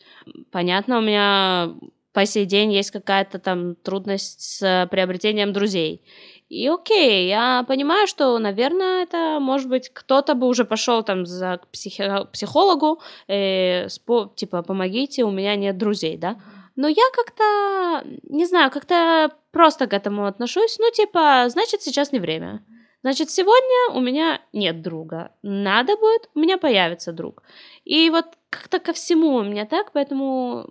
Понятно, 0.51 0.98
у 0.98 1.01
меня 1.01 1.74
по 2.13 2.25
сей 2.25 2.45
день 2.45 2.74
есть 2.74 2.92
какая-то 2.92 3.39
там 3.39 3.75
трудность 3.75 4.42
с 4.42 4.88
приобретением 4.92 5.54
друзей. 5.54 6.01
И 6.50 6.68
окей, 6.68 7.30
я 7.30 7.63
понимаю, 7.66 8.07
что, 8.07 8.38
наверное, 8.38 9.04
это, 9.04 9.38
может 9.39 9.69
быть, 9.69 9.89
кто-то 9.94 10.33
бы 10.36 10.48
уже 10.48 10.66
пошел 10.66 11.01
там 11.01 11.25
за 11.25 11.62
психи- 11.72 12.28
психологу, 12.33 13.01
э, 13.30 13.86
спо- 13.86 14.36
типа, 14.36 14.62
помогите, 14.62 15.24
у 15.24 15.31
меня 15.31 15.56
нет 15.56 15.78
друзей, 15.78 16.18
да. 16.18 16.36
Но 16.76 16.90
я 16.90 17.04
как-то, 17.14 18.04
не 18.23 18.45
знаю, 18.45 18.69
как-то 18.71 19.31
просто 19.52 19.88
к 19.88 19.94
этому 19.94 20.26
отношусь. 20.26 20.78
Ну, 20.80 20.92
типа, 20.92 21.45
значит, 21.47 21.81
сейчас 21.81 22.11
не 22.11 22.19
время. 22.19 22.66
Значит, 23.03 23.31
сегодня 23.31 23.97
у 23.97 24.01
меня 24.01 24.41
нет 24.53 24.81
друга. 24.81 25.31
Надо 25.41 25.97
будет, 25.97 26.29
у 26.35 26.39
меня 26.39 26.57
появится 26.57 27.11
друг. 27.11 27.43
И 27.83 28.09
вот 28.09 28.25
как-то 28.49 28.79
ко 28.79 28.93
всему 28.93 29.35
у 29.35 29.43
меня 29.43 29.65
так, 29.65 29.91
поэтому, 29.91 30.67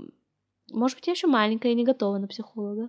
может 0.71 0.97
быть, 0.97 1.07
я 1.09 1.13
еще 1.13 1.27
маленькая 1.27 1.73
и 1.73 1.75
не 1.75 1.85
готова 1.85 2.19
на 2.19 2.29
психолога. 2.29 2.89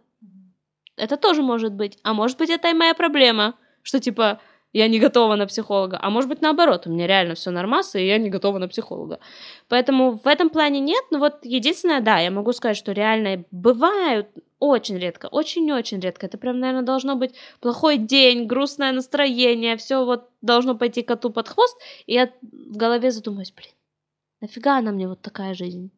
Это 0.95 1.17
тоже 1.17 1.41
может 1.41 1.73
быть. 1.73 1.97
А 2.03 2.13
может 2.13 2.37
быть, 2.37 2.49
это 2.49 2.69
и 2.69 2.73
моя 2.73 2.93
проблема, 2.93 3.55
что 3.81 3.99
типа 3.99 4.39
я 4.73 4.87
не 4.87 4.99
готова 4.99 5.35
на 5.35 5.47
психолога. 5.47 5.97
А 6.01 6.09
может 6.09 6.29
быть, 6.29 6.41
наоборот, 6.41 6.85
у 6.85 6.91
меня 6.91 7.07
реально 7.07 7.33
все 7.33 7.49
нормас, 7.51 7.95
и 7.95 8.05
я 8.05 8.17
не 8.19 8.29
готова 8.29 8.59
на 8.59 8.67
психолога. 8.67 9.19
Поэтому 9.67 10.19
в 10.23 10.27
этом 10.27 10.49
плане 10.49 10.79
нет. 10.79 11.03
Но 11.09 11.19
вот 11.19 11.43
единственное, 11.43 12.01
да, 12.01 12.19
я 12.19 12.31
могу 12.31 12.53
сказать, 12.53 12.77
что 12.77 12.91
реально 12.91 13.43
бывают 13.51 14.27
очень 14.61 14.99
редко, 14.99 15.25
очень-очень 15.25 15.99
редко. 15.99 16.27
Это 16.27 16.37
прям, 16.37 16.59
наверное, 16.59 16.85
должно 16.85 17.15
быть 17.15 17.33
плохой 17.59 17.97
день, 17.97 18.45
грустное 18.45 18.91
настроение, 18.91 19.75
все 19.75 20.05
вот 20.05 20.29
должно 20.41 20.75
пойти 20.75 21.01
коту 21.01 21.31
под 21.31 21.49
хвост, 21.49 21.75
и 22.05 22.13
я 22.13 22.31
в 22.43 22.77
голове 22.77 23.09
задумаюсь, 23.09 23.51
блин, 23.51 23.71
нафига 24.39 24.77
она 24.77 24.91
мне 24.91 25.07
вот 25.07 25.19
такая 25.19 25.55
жизнь? 25.55 25.89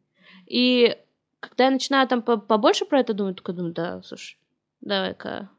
И 0.46 0.96
когда 1.40 1.64
я 1.64 1.70
начинаю 1.70 2.08
там 2.08 2.22
побольше 2.22 2.86
про 2.86 3.00
это 3.00 3.12
думать, 3.12 3.36
только 3.36 3.52
думаю, 3.52 3.74
да, 3.74 4.02
слушай, 4.02 4.38
давай-ка 4.80 5.50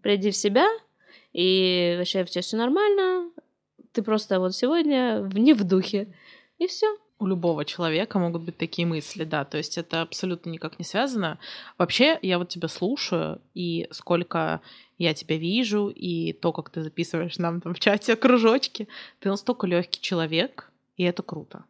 приди 0.00 0.30
в 0.30 0.36
себя, 0.36 0.68
и 1.32 1.96
вообще 1.98 2.24
все 2.24 2.42
все 2.42 2.56
нормально, 2.56 3.32
ты 3.90 4.04
просто 4.04 4.38
вот 4.38 4.54
сегодня 4.54 5.28
не 5.34 5.52
в 5.52 5.64
духе, 5.64 6.14
и 6.58 6.68
все. 6.68 6.86
У 7.20 7.26
любого 7.26 7.66
человека 7.66 8.18
могут 8.18 8.42
быть 8.42 8.56
такие 8.56 8.86
мысли, 8.86 9.24
да, 9.24 9.44
то 9.44 9.58
есть 9.58 9.76
это 9.76 10.00
абсолютно 10.00 10.48
никак 10.48 10.78
не 10.78 10.86
связано. 10.86 11.38
Вообще, 11.76 12.18
я 12.22 12.38
вот 12.38 12.48
тебя 12.48 12.66
слушаю, 12.66 13.42
и 13.52 13.86
сколько 13.90 14.62
я 14.96 15.12
тебя 15.12 15.36
вижу, 15.36 15.88
и 15.88 16.32
то, 16.32 16.52
как 16.52 16.70
ты 16.70 16.82
записываешь 16.82 17.38
нам 17.38 17.60
там 17.60 17.74
в 17.74 17.78
чате 17.78 18.16
кружочки, 18.16 18.88
ты 19.18 19.28
настолько 19.28 19.66
легкий 19.66 20.00
человек, 20.00 20.72
и 20.96 21.04
это 21.04 21.22
круто. 21.22 21.64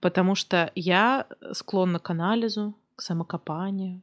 Потому 0.00 0.36
что 0.36 0.70
я 0.76 1.26
склонна 1.52 1.98
к 1.98 2.08
анализу, 2.10 2.74
к 2.94 3.02
самокопанию, 3.02 4.02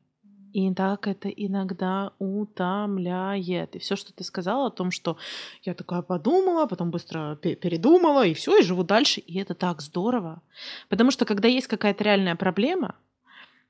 И 0.54 0.72
так 0.74 1.08
это 1.08 1.30
иногда 1.30 2.14
утомляет. 2.20 3.76
И 3.76 3.80
все, 3.80 3.96
что 3.96 4.14
ты 4.14 4.24
сказала 4.24 4.68
о 4.68 4.72
том, 4.72 4.92
что 4.92 5.18
я 5.64 5.74
такая 5.74 6.04
подумала, 6.04 6.68
потом 6.68 6.92
быстро 6.92 7.36
передумала, 7.36 8.26
и 8.26 8.36
все, 8.36 8.60
и 8.60 8.64
живу 8.64 8.84
дальше. 8.84 9.20
И 9.20 9.40
это 9.40 9.56
так 9.56 9.82
здорово. 9.82 10.44
Потому 10.90 11.10
что 11.10 11.26
когда 11.26 11.48
есть 11.48 11.68
какая-то 11.68 12.04
реальная 12.04 12.36
проблема, 12.36 12.96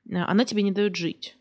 э, 0.06 0.16
она 0.16 0.44
тебе 0.44 0.62
не 0.62 0.72
дает 0.72 0.94
жить. 0.94 1.38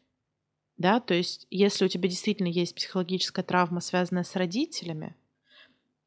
Да, 0.77 1.01
то 1.01 1.13
есть, 1.13 1.45
если 1.51 1.85
у 1.85 1.87
тебя 1.89 2.09
действительно 2.09 2.47
есть 2.47 2.73
психологическая 2.73 3.43
травма, 3.43 3.81
связанная 3.81 4.23
с 4.23 4.35
родителями, 4.35 5.15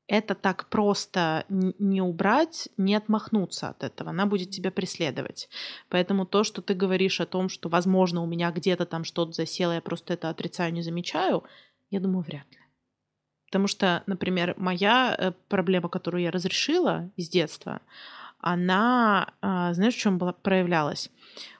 это 0.08 0.34
так 0.34 0.68
просто 0.68 1.44
не 1.48 2.00
убрать, 2.00 2.68
не 2.76 2.94
отмахнуться 2.94 3.68
от 3.68 3.82
этого. 3.82 4.10
Она 4.10 4.26
будет 4.26 4.50
тебя 4.50 4.70
преследовать. 4.70 5.48
Поэтому 5.88 6.26
то, 6.26 6.44
что 6.44 6.62
ты 6.62 6.74
говоришь 6.74 7.20
о 7.20 7.26
том, 7.26 7.48
что, 7.48 7.68
возможно, 7.68 8.22
у 8.22 8.26
меня 8.26 8.50
где-то 8.52 8.86
там 8.86 9.04
что-то 9.04 9.32
засело, 9.32 9.72
я 9.72 9.80
просто 9.80 10.14
это 10.14 10.30
отрицаю, 10.30 10.72
не 10.72 10.82
замечаю, 10.82 11.44
я 11.90 12.00
думаю, 12.00 12.22
вряд 12.22 12.46
ли. 12.52 12.58
Потому 13.46 13.66
что, 13.68 14.02
например, 14.06 14.54
моя 14.56 15.14
э, 15.16 15.32
проблема, 15.48 15.88
которую 15.88 16.22
я 16.22 16.30
разрешила 16.30 17.10
из 17.16 17.28
детства, 17.28 17.80
она, 18.38 19.34
а, 19.40 19.72
знаешь, 19.74 19.94
в 19.94 19.98
чем 19.98 20.18
была, 20.18 20.32
проявлялась? 20.32 21.10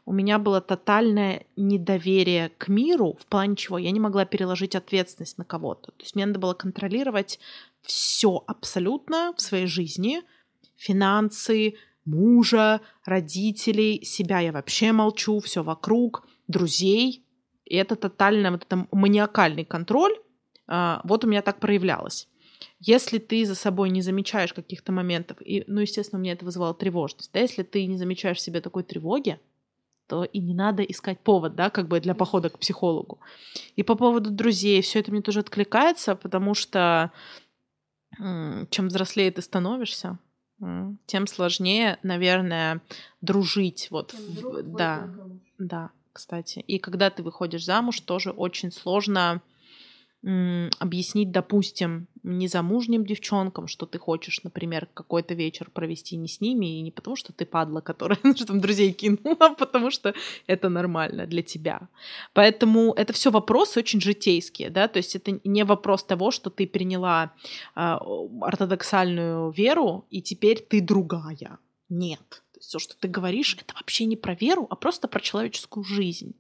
У 0.05 0.13
меня 0.13 0.39
было 0.39 0.61
тотальное 0.61 1.47
недоверие 1.57 2.51
к 2.59 2.69
миру 2.69 3.17
в 3.21 3.27
плане 3.27 3.57
чего 3.57 3.77
я 3.79 3.91
не 3.91 3.99
могла 3.99 4.25
переложить 4.25 4.77
ответственность 4.77 5.39
на 5.39 5.45
кого-то. 5.45 5.91
То 5.93 6.03
есть 6.03 6.15
мне 6.15 6.27
надо 6.27 6.39
было 6.39 6.55
контролировать 6.55 7.41
все 7.87 8.43
абсолютно 8.47 9.33
в 9.37 9.41
своей 9.41 9.67
жизни. 9.67 10.23
Финансы, 10.77 11.77
мужа, 12.05 12.81
родителей, 13.05 14.05
себя 14.05 14.41
я 14.41 14.53
вообще 14.53 14.93
молчу, 14.93 15.41
все 15.41 15.63
вокруг, 15.63 16.27
друзей. 16.49 17.25
И 17.65 17.77
это 17.77 17.97
тотально 17.97 18.53
вот 18.53 18.65
это 18.65 18.87
маниакальный 18.93 19.65
контроль. 19.65 20.17
А, 20.67 21.01
вот 21.05 21.25
у 21.25 21.29
меня 21.29 21.43
так 21.43 21.61
проявлялось. 21.61 22.29
Если 22.81 23.19
ты 23.19 23.45
за 23.45 23.55
собой 23.55 23.91
не 23.91 24.03
замечаешь 24.03 24.53
каких-то 24.53 24.93
моментов, 24.93 25.39
и, 25.41 25.65
ну, 25.67 25.81
естественно, 25.81 26.19
у 26.19 26.23
меня 26.23 26.33
это 26.33 26.45
вызывало 26.45 26.75
тревожность, 26.75 27.31
да, 27.33 27.41
если 27.41 27.63
ты 27.63 27.85
не 27.87 27.97
замечаешь 27.97 28.39
в 28.39 28.41
себе 28.41 28.61
такой 28.61 28.83
тревоги, 28.83 29.39
то 30.07 30.25
и 30.25 30.39
не 30.39 30.55
надо 30.55 30.83
искать 30.83 31.21
повод, 31.21 31.57
да, 31.57 31.71
как 31.71 31.89
бы 31.89 32.01
для 32.01 32.15
похода 32.15 32.49
к 32.49 32.59
психологу. 32.59 33.19
И 33.75 33.83
по 33.83 33.95
поводу 33.95 34.31
друзей, 34.31 34.81
все 34.83 35.01
это 35.01 35.11
мне 35.11 35.21
тоже 35.21 35.41
откликается, 35.41 36.15
потому 36.15 36.55
что 36.55 37.13
чем 38.19 38.89
взрослее 38.89 39.31
ты 39.31 39.43
становишься, 39.43 40.19
тем 41.07 41.27
сложнее, 41.27 41.99
наверное, 42.03 42.81
дружить. 43.21 43.89
Вот, 43.91 44.15
в, 44.15 44.63
да, 44.63 45.09
да, 45.59 45.91
кстати. 46.13 46.61
И 46.61 46.79
когда 46.79 47.11
ты 47.11 47.23
выходишь 47.23 47.65
замуж, 47.65 48.01
тоже 48.01 48.31
очень 48.31 48.73
сложно 48.73 49.43
объяснить, 50.23 51.31
допустим, 51.31 52.09
незамужним 52.25 53.07
девчонкам, 53.07 53.69
что 53.69 53.87
ты 53.87 53.99
хочешь, 53.99 54.43
например, 54.43 54.89
какой-то 54.93 55.35
вечер 55.35 55.71
провести 55.73 56.17
не 56.17 56.27
с 56.27 56.41
ними, 56.41 56.79
и 56.79 56.83
не 56.83 56.91
потому, 56.91 57.15
что 57.15 57.33
ты 57.33 57.47
падла, 57.47 57.81
которая 57.81 58.19
что 58.35 58.47
там 58.47 58.61
друзей 58.61 58.93
кинула, 58.93 59.37
а 59.39 59.55
потому 59.55 59.91
что 59.91 60.15
это 60.49 60.69
нормально 60.69 61.27
для 61.27 61.43
тебя. 61.43 61.89
Поэтому 62.33 62.93
это 62.93 63.13
все 63.13 63.31
вопросы 63.31 63.79
очень 63.79 64.01
житейские, 64.01 64.71
да, 64.71 64.89
то 64.89 64.97
есть 64.97 65.15
это 65.15 65.39
не 65.45 65.65
вопрос 65.65 66.03
того, 66.03 66.33
что 66.33 66.51
ты 66.51 66.67
приняла 66.67 67.33
э, 67.77 67.81
ортодоксальную 68.41 69.51
веру, 69.53 70.07
и 70.11 70.23
теперь 70.23 70.61
ты 70.61 70.81
другая. 70.81 71.59
Нет. 71.89 72.43
Все, 72.59 72.79
что 72.81 72.97
ты 72.99 73.07
говоришь, 73.07 73.57
это 73.61 73.75
вообще 73.75 74.07
не 74.07 74.17
про 74.17 74.35
веру, 74.35 74.67
а 74.71 74.77
просто 74.77 75.07
про 75.07 75.21
человеческую 75.21 75.85
жизнь. 75.85 76.35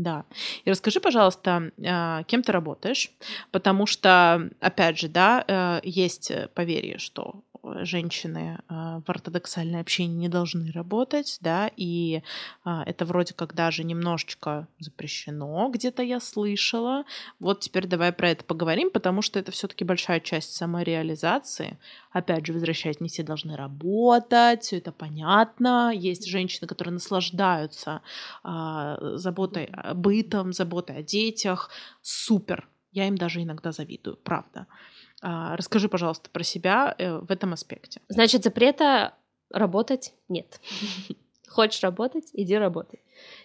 Да. 0.00 0.24
И 0.64 0.70
расскажи, 0.70 0.98
пожалуйста, 0.98 1.70
а, 1.86 2.22
кем 2.24 2.42
ты 2.42 2.52
работаешь, 2.52 3.10
потому 3.50 3.84
что, 3.84 4.48
опять 4.58 4.98
же, 4.98 5.08
да, 5.08 5.44
э, 5.46 5.80
есть 5.84 6.32
поверье, 6.54 6.96
что 6.98 7.42
женщины 7.62 8.58
а, 8.68 9.00
в 9.06 9.10
ортодоксальной 9.10 9.80
общине 9.80 10.14
не 10.14 10.28
должны 10.28 10.70
работать, 10.72 11.38
да, 11.40 11.70
и 11.76 12.22
а, 12.64 12.82
это 12.84 13.04
вроде 13.04 13.34
как 13.34 13.54
даже 13.54 13.84
немножечко 13.84 14.66
запрещено, 14.78 15.68
где-то 15.72 16.02
я 16.02 16.20
слышала. 16.20 17.04
Вот 17.38 17.60
теперь 17.60 17.86
давай 17.86 18.12
про 18.12 18.30
это 18.30 18.44
поговорим, 18.44 18.90
потому 18.90 19.22
что 19.22 19.38
это 19.38 19.52
все-таки 19.52 19.84
большая 19.84 20.20
часть 20.20 20.54
самореализации. 20.54 21.78
Опять 22.12 22.46
же, 22.46 22.52
возвращаясь, 22.52 23.00
не 23.00 23.08
все 23.08 23.22
должны 23.22 23.56
работать, 23.56 24.62
все 24.62 24.78
это 24.78 24.92
понятно. 24.92 25.92
Есть 25.94 26.26
женщины, 26.26 26.66
которые 26.66 26.94
наслаждаются 26.94 28.02
а, 28.42 28.98
заботой, 29.16 29.72
бытом, 29.94 30.52
заботой 30.52 30.96
о 30.98 31.02
детях. 31.02 31.70
Супер. 32.02 32.68
Я 32.92 33.06
им 33.06 33.16
даже 33.16 33.42
иногда 33.42 33.70
завидую, 33.72 34.16
правда. 34.16 34.66
А, 34.66 34.99
расскажи, 35.22 35.88
пожалуйста, 35.88 36.30
про 36.30 36.42
себя 36.42 36.94
э, 36.98 37.18
в 37.18 37.30
этом 37.30 37.52
аспекте. 37.52 38.00
Значит, 38.08 38.44
запрета 38.44 39.14
работать 39.50 40.14
нет. 40.28 40.60
Хочешь 41.48 41.82
работать, 41.82 42.30
иди 42.32 42.56
работай. 42.56 43.00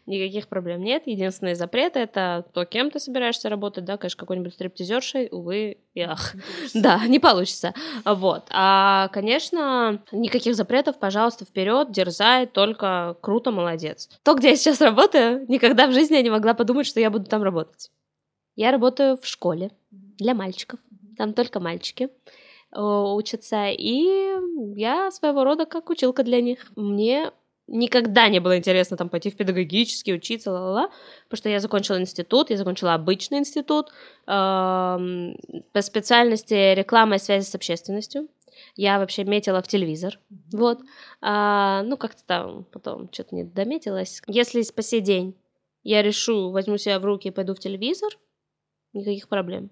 Никаких 0.06 0.48
проблем 0.48 0.82
нет. 0.82 1.04
Единственный 1.08 1.56
запрет— 1.56 1.96
это 1.98 2.46
то, 2.54 2.64
кем 2.66 2.92
ты 2.92 3.00
собираешься 3.00 3.50
работать, 3.50 3.84
да, 3.84 3.98
конечно, 3.98 4.20
какой-нибудь 4.20 4.54
стриптизершей, 4.54 5.30
увы, 5.32 5.78
и 5.96 6.02
ах. 6.02 6.36
Да, 6.76 7.06
не 7.08 7.18
получится. 7.20 7.74
Вот. 8.06 8.48
А, 8.52 9.08
конечно, 9.08 10.04
никаких 10.12 10.56
запретов, 10.56 11.00
пожалуйста, 11.00 11.46
вперед, 11.46 11.92
дерзай, 11.92 12.46
только 12.46 13.18
круто, 13.22 13.52
молодец. 13.52 14.10
То, 14.24 14.36
где 14.36 14.50
я 14.50 14.56
сейчас 14.56 14.82
работаю, 14.82 15.46
никогда 15.48 15.88
в 15.88 15.92
жизни 15.94 16.16
я 16.16 16.22
не 16.22 16.30
могла 16.30 16.54
подумать, 16.54 16.86
что 16.86 17.00
я 17.00 17.10
буду 17.10 17.26
там 17.26 17.42
работать. 17.42 17.90
Я 18.56 18.72
работаю 18.72 19.18
в 19.18 19.26
школе 19.26 19.72
для 19.90 20.34
мальчиков 20.36 20.80
там 21.16 21.34
только 21.34 21.60
мальчики 21.60 22.10
э, 22.72 22.80
учатся, 22.80 23.70
и 23.70 24.36
я 24.76 25.12
своего 25.12 25.44
рода 25.44 25.66
как 25.66 25.90
училка 25.90 26.24
для 26.24 26.42
них. 26.42 26.72
Мне 26.76 27.32
никогда 27.68 28.30
не 28.30 28.40
было 28.40 28.58
интересно 28.58 28.98
там 28.98 29.10
пойти 29.10 29.32
в 29.32 29.36
педагогический, 29.36 30.14
учиться, 30.14 30.52
ла-ла-ла, 30.52 30.90
потому 31.26 31.38
что 31.38 31.50
я 31.50 31.60
закончила 31.60 32.00
институт, 32.00 32.50
я 32.50 32.58
закончила 32.58 32.94
обычный 32.94 33.40
институт 33.40 33.90
э, 33.90 33.94
по 34.28 35.82
специальности 35.82 36.74
реклама 36.74 37.16
и 37.16 37.20
связи 37.20 37.46
с 37.46 37.56
общественностью. 37.56 38.28
Я 38.78 39.00
вообще 39.00 39.24
метила 39.24 39.62
в 39.62 39.68
телевизор, 39.68 40.20
вот. 40.54 40.80
А, 41.22 41.84
ну, 41.84 41.98
как-то 41.98 42.24
там 42.26 42.66
потом 42.72 43.10
что-то 43.12 43.36
не 43.36 43.44
дометилась. 43.44 44.22
Если 44.28 44.64
по 44.74 44.82
сей 44.82 45.02
день 45.02 45.36
я 45.84 46.02
решу, 46.02 46.52
возьму 46.52 46.78
себя 46.78 47.00
в 47.00 47.06
руки 47.06 47.28
и 47.28 47.32
пойду 47.32 47.54
в 47.54 47.60
телевизор, 47.60 48.18
никаких 48.94 49.28
проблем. 49.28 49.70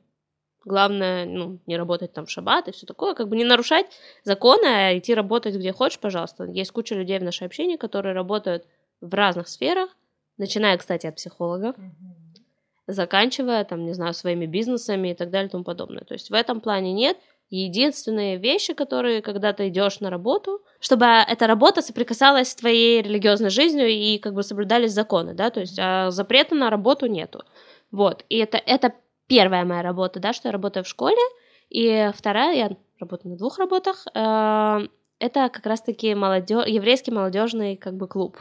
Главное, 0.65 1.25
ну, 1.25 1.59
не 1.65 1.77
работать 1.77 2.13
там 2.13 2.25
в 2.25 2.29
шаббат 2.29 2.67
и 2.67 2.71
все 2.71 2.85
такое, 2.85 3.15
как 3.15 3.27
бы 3.27 3.35
не 3.35 3.43
нарушать 3.43 3.85
законы, 4.23 4.65
а 4.65 4.97
идти 4.97 5.13
работать 5.13 5.55
где 5.55 5.73
хочешь, 5.73 5.99
пожалуйста. 5.99 6.45
Есть 6.45 6.71
куча 6.71 6.95
людей 6.95 7.19
в 7.19 7.23
нашей 7.23 7.47
общине, 7.47 7.77
которые 7.77 8.13
работают 8.13 8.65
в 9.01 9.13
разных 9.13 9.49
сферах, 9.49 9.89
начиная, 10.37 10.77
кстати, 10.77 11.05
от 11.07 11.15
психолога, 11.15 11.75
заканчивая, 12.87 13.63
там, 13.65 13.85
не 13.85 13.93
знаю, 13.93 14.13
своими 14.13 14.45
бизнесами 14.45 15.09
и 15.09 15.13
так 15.13 15.29
далее 15.29 15.47
и 15.47 15.51
тому 15.51 15.63
подобное. 15.63 16.03
То 16.03 16.13
есть 16.13 16.29
в 16.29 16.33
этом 16.33 16.61
плане 16.61 16.93
нет. 16.93 17.17
Единственные 17.49 18.37
вещи, 18.37 18.73
которые, 18.73 19.21
когда 19.21 19.53
ты 19.53 19.67
идешь 19.67 19.99
на 19.99 20.09
работу, 20.09 20.63
чтобы 20.79 21.05
эта 21.05 21.45
работа 21.45 21.81
соприкасалась 21.81 22.49
с 22.49 22.55
твоей 22.55 23.01
религиозной 23.01 23.51
жизнью 23.51 23.89
и 23.89 24.17
как 24.17 24.33
бы 24.33 24.41
соблюдались 24.41 24.91
законы, 24.91 25.33
да, 25.33 25.51
то 25.51 25.59
есть 25.59 25.77
а 25.77 26.09
запрета 26.09 26.55
на 26.55 26.71
работу 26.71 27.05
нету. 27.05 27.43
Вот, 27.91 28.25
и 28.27 28.37
это, 28.37 28.57
это 28.57 28.93
первая 29.27 29.65
моя 29.65 29.81
работа, 29.81 30.19
да, 30.19 30.33
что 30.33 30.47
я 30.47 30.51
работаю 30.51 30.83
в 30.83 30.87
школе, 30.87 31.17
и 31.69 32.09
вторая, 32.15 32.55
я 32.55 32.77
работаю 32.99 33.31
на 33.31 33.37
двух 33.37 33.57
работах, 33.57 34.05
э, 34.13 34.87
это 35.19 35.49
как 35.49 35.65
раз-таки 35.65 36.13
молодё... 36.15 36.63
еврейский 36.65 37.11
молодежный 37.11 37.77
как 37.77 37.95
бы 37.95 38.07
клуб. 38.07 38.37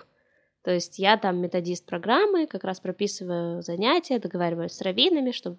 То 0.62 0.70
есть 0.70 0.98
я 0.98 1.16
там 1.16 1.38
методист 1.38 1.86
программы, 1.86 2.46
как 2.46 2.64
раз 2.64 2.80
прописываю 2.80 3.62
занятия, 3.62 4.18
договариваюсь 4.18 4.72
с 4.72 4.80
раввинами, 4.80 5.32
что, 5.32 5.56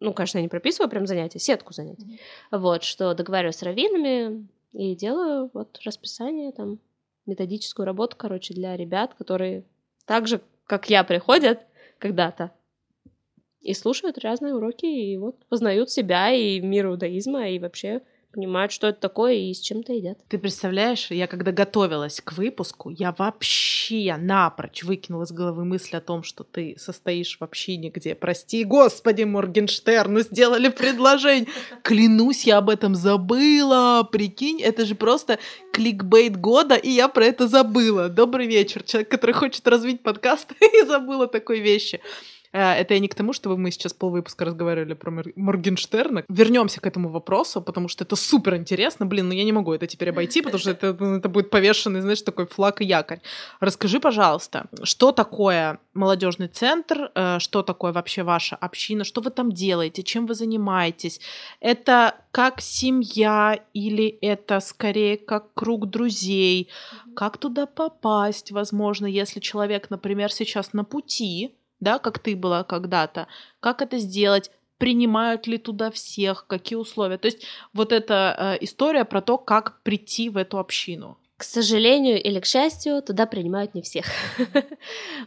ну, 0.00 0.12
конечно, 0.12 0.38
я 0.38 0.42
не 0.42 0.48
прописываю 0.48 0.90
прям 0.90 1.06
занятия, 1.06 1.38
сетку 1.38 1.72
занятий, 1.72 2.20
mm-hmm. 2.52 2.58
вот, 2.58 2.82
что 2.82 3.14
договариваюсь 3.14 3.56
с 3.56 3.62
раввинами 3.62 4.48
и 4.72 4.94
делаю 4.94 5.50
вот 5.54 5.78
расписание 5.84 6.52
там, 6.52 6.80
методическую 7.26 7.86
работу, 7.86 8.16
короче, 8.16 8.52
для 8.52 8.76
ребят, 8.76 9.14
которые 9.14 9.64
так 10.06 10.26
же, 10.26 10.40
как 10.66 10.90
я, 10.90 11.04
приходят 11.04 11.60
когда-то 11.98 12.52
и 13.62 13.74
слушают 13.74 14.18
разные 14.18 14.54
уроки, 14.54 14.86
и 14.86 15.16
вот 15.16 15.36
познают 15.48 15.90
себя 15.90 16.32
и 16.32 16.60
мир 16.60 16.86
иудаизма, 16.86 17.48
и 17.48 17.58
вообще 17.58 18.02
понимают, 18.32 18.72
что 18.72 18.88
это 18.88 19.00
такое 19.00 19.34
и 19.34 19.54
с 19.54 19.60
чем-то 19.60 19.92
едят. 19.92 20.18
Ты 20.28 20.38
представляешь, 20.38 21.10
я 21.10 21.26
когда 21.26 21.52
готовилась 21.52 22.20
к 22.20 22.32
выпуску, 22.32 22.90
я 22.90 23.14
вообще 23.16 24.16
напрочь 24.16 24.82
выкинула 24.82 25.24
из 25.24 25.32
головы 25.32 25.64
мысль 25.64 25.96
о 25.96 26.00
том, 26.00 26.22
что 26.22 26.44
ты 26.44 26.76
состоишь 26.78 27.36
в 27.38 27.44
общине, 27.44 27.90
где, 27.90 28.14
прости 28.14 28.64
господи, 28.64 29.24
Моргенштерну 29.24 30.20
сделали 30.20 30.68
предложение. 30.68 31.46
Клянусь, 31.82 32.44
я 32.44 32.58
об 32.58 32.70
этом 32.70 32.94
забыла. 32.94 34.08
Прикинь, 34.10 34.62
это 34.62 34.86
же 34.86 34.94
просто 34.94 35.38
кликбейт 35.72 36.36
года, 36.36 36.74
и 36.74 36.88
я 36.88 37.08
про 37.08 37.26
это 37.26 37.46
забыла. 37.48 38.08
Добрый 38.08 38.46
вечер, 38.46 38.82
человек, 38.82 39.10
который 39.10 39.32
хочет 39.32 39.66
развить 39.68 40.02
подкаст 40.02 40.52
и 40.60 40.86
забыла 40.86 41.26
такой 41.26 41.60
вещи. 41.60 42.00
Э, 42.52 42.72
это 42.72 42.94
я 42.94 43.00
не 43.00 43.08
к 43.08 43.14
тому, 43.14 43.32
чтобы 43.32 43.56
мы 43.56 43.70
сейчас 43.70 43.92
полвыпуска 43.92 44.44
разговаривали 44.44 44.94
про 44.94 45.10
Моргенштерна. 45.36 46.24
Вернемся 46.28 46.80
к 46.80 46.86
этому 46.86 47.08
вопросу, 47.08 47.62
потому 47.62 47.88
что 47.88 48.04
это 48.04 48.16
супер 48.16 48.56
интересно. 48.56 49.06
Блин, 49.06 49.28
ну 49.28 49.34
я 49.34 49.44
не 49.44 49.52
могу 49.52 49.72
это 49.72 49.86
теперь 49.86 50.10
обойти, 50.10 50.42
потому 50.42 50.58
что 50.58 50.70
это, 50.70 50.96
ну, 50.98 51.16
это 51.16 51.28
будет 51.28 51.50
повешенный, 51.50 52.00
знаешь, 52.00 52.22
такой 52.22 52.46
флаг 52.46 52.80
и 52.80 52.84
якорь. 52.84 53.20
Расскажи, 53.60 54.00
пожалуйста, 54.00 54.66
что 54.82 55.12
такое 55.12 55.78
молодежный 55.94 56.48
центр, 56.48 57.10
э, 57.14 57.38
что 57.38 57.62
такое 57.62 57.92
вообще 57.92 58.22
ваша 58.22 58.56
община, 58.56 59.04
что 59.04 59.20
вы 59.20 59.30
там 59.30 59.52
делаете, 59.52 60.02
чем 60.02 60.26
вы 60.26 60.34
занимаетесь? 60.34 61.20
Это 61.60 62.14
как 62.30 62.60
семья 62.60 63.58
или 63.74 64.06
это 64.20 64.60
скорее 64.60 65.16
как 65.16 65.54
круг 65.54 65.90
друзей? 65.90 66.68
Как 67.14 67.38
туда 67.38 67.66
попасть, 67.66 68.52
возможно, 68.52 69.06
если 69.06 69.40
человек, 69.40 69.90
например, 69.90 70.32
сейчас 70.32 70.72
на 70.72 70.84
пути, 70.84 71.54
да, 71.82 71.98
как 71.98 72.18
ты 72.20 72.36
была 72.36 72.64
когда-то, 72.64 73.26
как 73.60 73.82
это 73.82 73.98
сделать, 73.98 74.50
принимают 74.78 75.46
ли 75.46 75.58
туда 75.58 75.90
всех, 75.90 76.46
какие 76.46 76.76
условия. 76.76 77.18
То 77.18 77.26
есть 77.26 77.44
вот 77.72 77.92
эта 77.92 78.56
э, 78.60 78.64
история 78.64 79.04
про 79.04 79.20
то, 79.20 79.36
как 79.36 79.82
прийти 79.82 80.30
в 80.30 80.36
эту 80.36 80.58
общину. 80.58 81.18
К 81.36 81.44
сожалению 81.44 82.22
или 82.22 82.38
к 82.38 82.46
счастью, 82.46 83.02
туда 83.02 83.26
принимают 83.26 83.74
не 83.74 83.82
всех. 83.82 84.06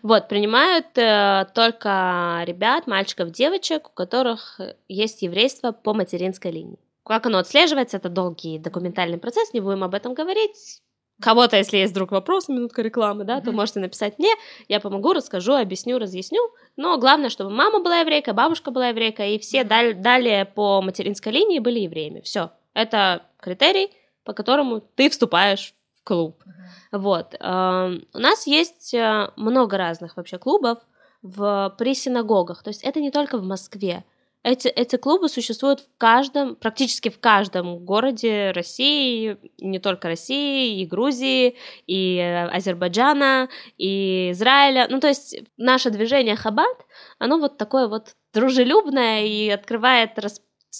Вот, 0.02 0.30
принимают 0.30 0.98
э, 0.98 1.46
только 1.54 2.44
ребят, 2.46 2.88
мальчиков, 2.88 3.32
девочек, 3.32 3.90
у 3.90 3.94
которых 3.94 4.62
есть 4.88 5.22
еврейство 5.22 5.72
по 5.72 5.94
материнской 5.94 6.52
линии. 6.52 6.80
Как 7.04 7.26
оно 7.26 7.38
отслеживается, 7.38 7.98
это 7.98 8.10
долгий 8.10 8.60
документальный 8.60 9.18
процесс, 9.18 9.54
не 9.54 9.60
будем 9.60 9.84
об 9.84 9.94
этом 9.94 10.14
говорить. 10.14 10.82
Кого-то, 11.22 11.56
если 11.56 11.78
есть 11.78 11.94
вдруг 11.94 12.12
вопрос, 12.12 12.50
минутка 12.50 12.82
рекламы, 12.82 13.24
да, 13.24 13.38
mm-hmm. 13.38 13.46
то 13.46 13.52
можете 13.54 13.80
написать 13.80 14.20
мне, 14.20 14.30
я 14.68 14.82
помогу, 14.82 15.14
расскажу, 15.14 15.54
объясню, 15.54 15.98
разъясню. 15.98 16.42
Но 16.76 16.98
главное, 16.98 17.30
чтобы 17.30 17.52
мама 17.52 17.82
была 17.82 18.00
еврейка, 18.00 18.34
бабушка 18.34 18.72
была 18.72 18.90
еврейка, 18.90 19.26
и 19.26 19.40
все 19.40 19.62
mm-hmm. 19.62 20.02
далее 20.02 20.46
по 20.46 20.82
материнской 20.82 21.32
линии 21.32 21.60
были 21.60 21.80
евреями. 21.80 22.20
Все. 22.20 22.52
Это 22.74 23.24
критерий, 23.40 23.92
по 24.26 24.34
которому 24.34 24.82
ты 24.82 25.10
вступаешь 25.10 25.74
в 25.98 26.04
клуб. 26.04 26.44
Mm-hmm. 26.46 26.98
Вот. 26.98 27.36
Эм, 27.40 28.06
у 28.14 28.20
нас 28.20 28.46
есть 28.46 28.94
э, 28.94 29.32
много 29.38 29.78
разных 29.78 30.18
вообще 30.18 30.38
клубов 30.38 30.80
в, 31.22 31.74
при 31.78 31.96
синагогах. 31.96 32.62
То 32.62 32.70
есть 32.70 32.84
это 32.84 33.00
не 33.00 33.12
только 33.12 33.38
в 33.38 33.44
Москве. 33.44 34.04
Эти, 34.46 34.68
эти 34.68 34.96
клубы 34.98 35.28
существуют 35.28 35.80
в 35.80 35.88
каждом, 35.98 36.56
практически 36.56 37.10
в 37.10 37.20
каждом 37.20 37.80
городе 37.80 38.52
России, 38.52 39.40
не 39.58 39.80
только 39.80 40.08
России, 40.08 40.82
и 40.82 40.86
Грузии, 40.86 41.56
и 41.88 42.20
Азербайджана, 42.20 43.50
и 43.80 44.30
Израиля. 44.34 44.86
Ну, 44.88 45.00
то 45.00 45.08
есть 45.08 45.36
наше 45.58 45.90
движение 45.90 46.36
Хабат, 46.36 46.78
оно 47.18 47.40
вот 47.40 47.58
такое 47.58 47.88
вот 47.88 48.14
дружелюбное 48.36 49.26
и 49.26 49.50
открывает 49.50 50.12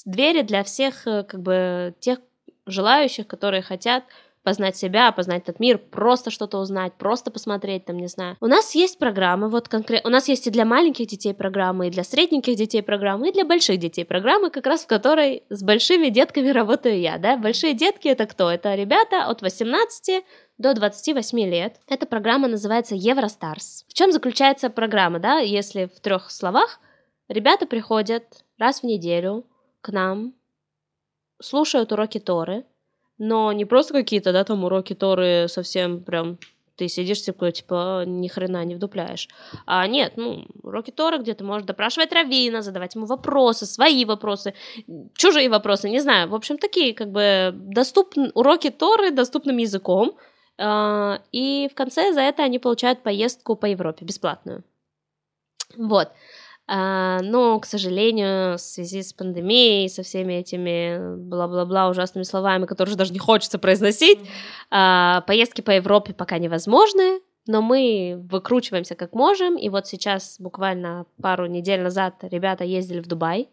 двери 0.06 0.44
для 0.44 0.64
всех, 0.64 1.08
э, 1.08 1.24
как 1.24 1.42
бы, 1.42 1.96
тех 2.00 2.20
желающих, 2.68 3.26
которые 3.26 3.64
хотят 3.64 4.04
познать 4.46 4.78
себя, 4.78 5.12
познать 5.12 5.42
этот 5.42 5.60
мир, 5.60 5.80
просто 5.80 6.30
что-то 6.30 6.60
узнать, 6.60 6.94
просто 6.94 7.32
посмотреть, 7.32 7.86
там, 7.86 7.98
не 7.98 8.08
знаю. 8.08 8.38
У 8.40 8.46
нас 8.46 8.76
есть 8.76 9.00
программы, 9.00 9.50
вот 9.50 9.68
конкретно, 9.68 10.08
у 10.08 10.14
нас 10.14 10.28
есть 10.28 10.46
и 10.46 10.52
для 10.52 10.66
маленьких 10.66 11.08
детей 11.08 11.34
программы, 11.34 11.88
и 11.88 11.90
для 11.90 12.04
средненьких 12.04 12.56
детей 12.56 12.84
программы, 12.84 13.30
и 13.30 13.34
для 13.34 13.44
больших 13.44 13.80
детей 13.80 14.06
программы, 14.06 14.52
как 14.52 14.68
раз 14.68 14.84
в 14.84 14.88
которой 14.88 15.44
с 15.50 15.64
большими 15.64 16.10
детками 16.10 16.50
работаю 16.50 17.00
я, 17.00 17.18
да. 17.18 17.38
Большие 17.38 17.74
детки 17.74 18.08
это 18.08 18.28
кто? 18.28 18.52
Это 18.52 18.76
ребята 18.76 19.26
от 19.26 19.42
18 19.42 20.24
до 20.60 20.76
28 20.76 21.40
лет. 21.40 21.78
Эта 21.88 22.06
программа 22.06 22.48
называется 22.48 22.94
Евростарс. 22.94 23.86
В 23.90 23.94
чем 23.96 24.12
заключается 24.12 24.70
программа, 24.70 25.18
да, 25.18 25.40
если 25.40 25.88
в 25.88 26.00
трех 26.00 26.30
словах? 26.30 26.80
Ребята 27.28 27.66
приходят 27.66 28.24
раз 28.60 28.82
в 28.82 28.84
неделю 28.84 29.48
к 29.82 29.92
нам, 29.92 30.36
слушают 31.42 31.92
уроки 31.92 32.20
Торы, 32.20 32.64
но 33.18 33.52
не 33.52 33.66
просто 33.66 33.94
какие-то, 33.94 34.32
да, 34.34 34.44
там 34.44 34.64
уроки 34.64 34.94
Торы 34.94 35.48
совсем 35.48 36.04
прям 36.04 36.38
ты 36.76 36.90
сидишь 36.90 37.22
такой, 37.22 37.52
типа, 37.52 38.04
ни 38.06 38.28
хрена 38.28 38.66
не 38.66 38.76
вдупляешь. 38.76 39.30
А 39.66 39.88
нет, 39.88 40.14
ну, 40.18 40.46
уроки 40.62 40.92
Торы, 40.92 41.20
где 41.20 41.34
ты 41.34 41.44
можешь 41.44 41.66
допрашивать 41.66 42.12
Равина, 42.12 42.62
задавать 42.62 42.96
ему 42.96 43.06
вопросы, 43.06 43.66
свои 43.66 44.04
вопросы, 44.06 44.54
чужие 45.16 45.50
вопросы, 45.50 45.90
не 45.90 46.00
знаю. 46.00 46.30
В 46.30 46.36
общем, 46.36 46.58
такие, 46.58 46.94
как 46.94 47.12
бы, 47.12 47.52
доступны, 47.54 48.32
уроки 48.34 48.70
Торы 48.70 49.12
доступным 49.12 49.58
языком, 49.58 50.18
а, 50.58 51.22
и 51.32 51.70
в 51.72 51.76
конце 51.76 52.14
за 52.14 52.22
это 52.22 52.44
они 52.44 52.60
получают 52.60 53.04
поездку 53.04 53.56
по 53.56 53.66
Европе, 53.66 54.06
бесплатную. 54.06 54.64
Вот. 55.78 56.10
А, 56.68 57.20
но, 57.22 57.60
к 57.60 57.66
сожалению, 57.66 58.58
в 58.58 58.62
связи 58.62 59.04
с 59.04 59.14
пандемией, 59.14 59.88
со 59.88 60.02
всеми 60.02 60.34
этими 60.34 61.16
бла-бла-бла 61.16 61.90
ужасными 61.90 62.24
словами, 62.24 62.66
которые 62.66 62.92
уже 62.92 62.98
даже 62.98 63.14
не 63.14 63.20
хочется 63.20 63.60
произносить, 63.60 64.20
а, 64.72 65.22
поездки 65.22 65.62
по 65.62 65.72
Европе 65.72 66.14
пока 66.14 66.40
невозможны, 66.40 67.22
но 67.46 67.62
мы 67.62 68.26
выкручиваемся 68.32 68.96
как 68.96 69.14
можем, 69.14 69.58
и 69.58 69.70
вот 69.70 69.86
сейчас 69.86 70.38
буквально 70.40 71.06
пару 71.22 71.46
недель 71.46 71.82
назад 71.82 72.16
ребята 72.24 72.64
ездили 72.64 73.00
в 73.00 73.08
Дубай 73.08 73.50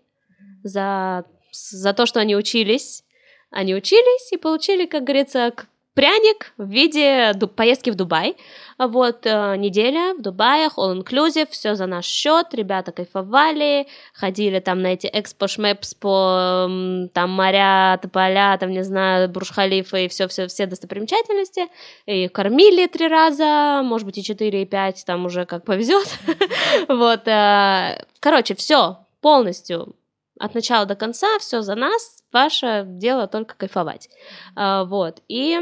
за, 0.62 1.26
за 1.52 1.92
то, 1.92 2.06
что 2.06 2.18
они 2.20 2.34
учились, 2.34 3.04
они 3.50 3.74
учились 3.74 4.32
и 4.32 4.38
получили, 4.38 4.86
как 4.86 5.04
говорится, 5.04 5.52
пряник 5.94 6.54
в 6.56 6.68
виде 6.68 7.32
поездки 7.56 7.90
в 7.90 7.94
Дубай. 7.94 8.36
Вот, 8.78 9.26
э, 9.26 9.56
неделя 9.56 10.14
в 10.14 10.22
Дубае, 10.22 10.68
all 10.76 10.98
inclusive, 10.98 11.48
все 11.50 11.74
за 11.74 11.86
наш 11.86 12.06
счет, 12.06 12.52
ребята 12.52 12.90
кайфовали, 12.92 13.86
ходили 14.14 14.58
там 14.60 14.82
на 14.82 14.88
эти 14.88 15.06
экспо-шмепс 15.06 15.94
по 16.00 16.68
там 17.12 17.30
моря, 17.30 17.98
тополя, 18.00 18.56
там, 18.58 18.70
не 18.70 18.82
знаю, 18.82 19.28
Бурж-Халифа 19.28 19.98
и 19.98 20.08
все, 20.08 20.26
все, 20.28 20.46
все 20.48 20.66
достопримечательности, 20.66 21.68
и 22.06 22.28
кормили 22.28 22.86
три 22.86 23.08
раза, 23.08 23.82
может 23.84 24.06
быть, 24.06 24.18
и 24.18 24.24
четыре, 24.24 24.62
и 24.62 24.66
пять, 24.66 25.04
там 25.06 25.26
уже 25.26 25.44
как 25.46 25.64
повезет. 25.64 26.08
Вот, 26.88 27.28
э, 27.28 28.04
короче, 28.20 28.54
все 28.54 28.98
полностью 29.20 29.94
от 30.38 30.54
начала 30.54 30.86
до 30.86 30.96
конца, 30.96 31.38
все 31.38 31.62
за 31.62 31.74
нас, 31.74 32.22
ваше 32.32 32.84
дело 32.86 33.28
только 33.28 33.54
кайфовать. 33.54 34.08
А, 34.56 34.84
вот, 34.84 35.22
и 35.28 35.60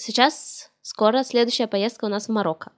сейчас 0.00 0.70
скоро 0.82 1.22
следующая 1.22 1.66
поездка 1.66 2.06
у 2.06 2.08
нас 2.08 2.26
в 2.26 2.32
Марокко. 2.32 2.72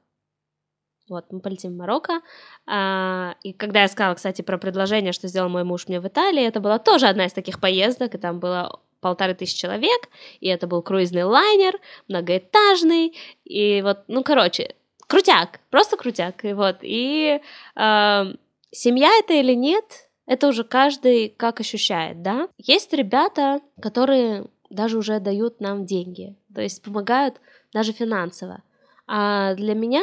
Вот, 1.08 1.26
мы 1.30 1.40
полетим 1.40 1.72
в 1.72 1.76
Марокко. 1.76 2.20
А, 2.66 3.34
и 3.42 3.52
когда 3.52 3.82
я 3.82 3.88
сказала, 3.88 4.14
кстати, 4.14 4.42
про 4.42 4.58
предложение, 4.58 5.12
что 5.12 5.28
сделал 5.28 5.48
мой 5.48 5.64
муж 5.64 5.88
мне 5.88 6.00
в 6.00 6.06
Италии, 6.06 6.44
это 6.44 6.60
была 6.60 6.78
тоже 6.78 7.06
одна 7.06 7.26
из 7.26 7.32
таких 7.32 7.60
поездок, 7.60 8.14
и 8.14 8.18
там 8.18 8.40
было 8.40 8.80
полторы 9.00 9.34
тысячи 9.34 9.58
человек, 9.58 10.08
и 10.40 10.48
это 10.48 10.66
был 10.66 10.80
круизный 10.80 11.24
лайнер, 11.24 11.78
многоэтажный, 12.08 13.16
и 13.44 13.82
вот, 13.82 13.98
ну, 14.06 14.22
короче, 14.22 14.76
крутяк, 15.08 15.60
просто 15.70 15.96
крутяк, 15.96 16.44
и 16.44 16.52
вот, 16.52 16.76
и 16.82 17.40
э, 17.74 18.24
семья 18.70 19.10
это 19.18 19.34
или 19.34 19.54
нет, 19.54 20.08
это 20.26 20.46
уже 20.46 20.62
каждый 20.62 21.28
как 21.30 21.60
ощущает, 21.60 22.22
да. 22.22 22.48
Есть 22.56 22.92
ребята, 22.92 23.60
которые 23.82 24.46
даже 24.70 24.96
уже 24.96 25.18
дают 25.18 25.60
нам 25.60 25.84
деньги, 25.84 26.36
то 26.54 26.62
есть 26.62 26.82
помогают 26.82 27.40
даже 27.72 27.92
финансово. 27.92 28.62
А 29.06 29.54
для 29.54 29.74
меня, 29.74 30.02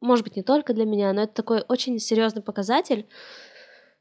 может 0.00 0.24
быть, 0.24 0.36
не 0.36 0.42
только 0.42 0.72
для 0.72 0.84
меня, 0.84 1.12
но 1.12 1.22
это 1.22 1.34
такой 1.34 1.64
очень 1.68 1.98
серьезный 1.98 2.42
показатель, 2.42 3.06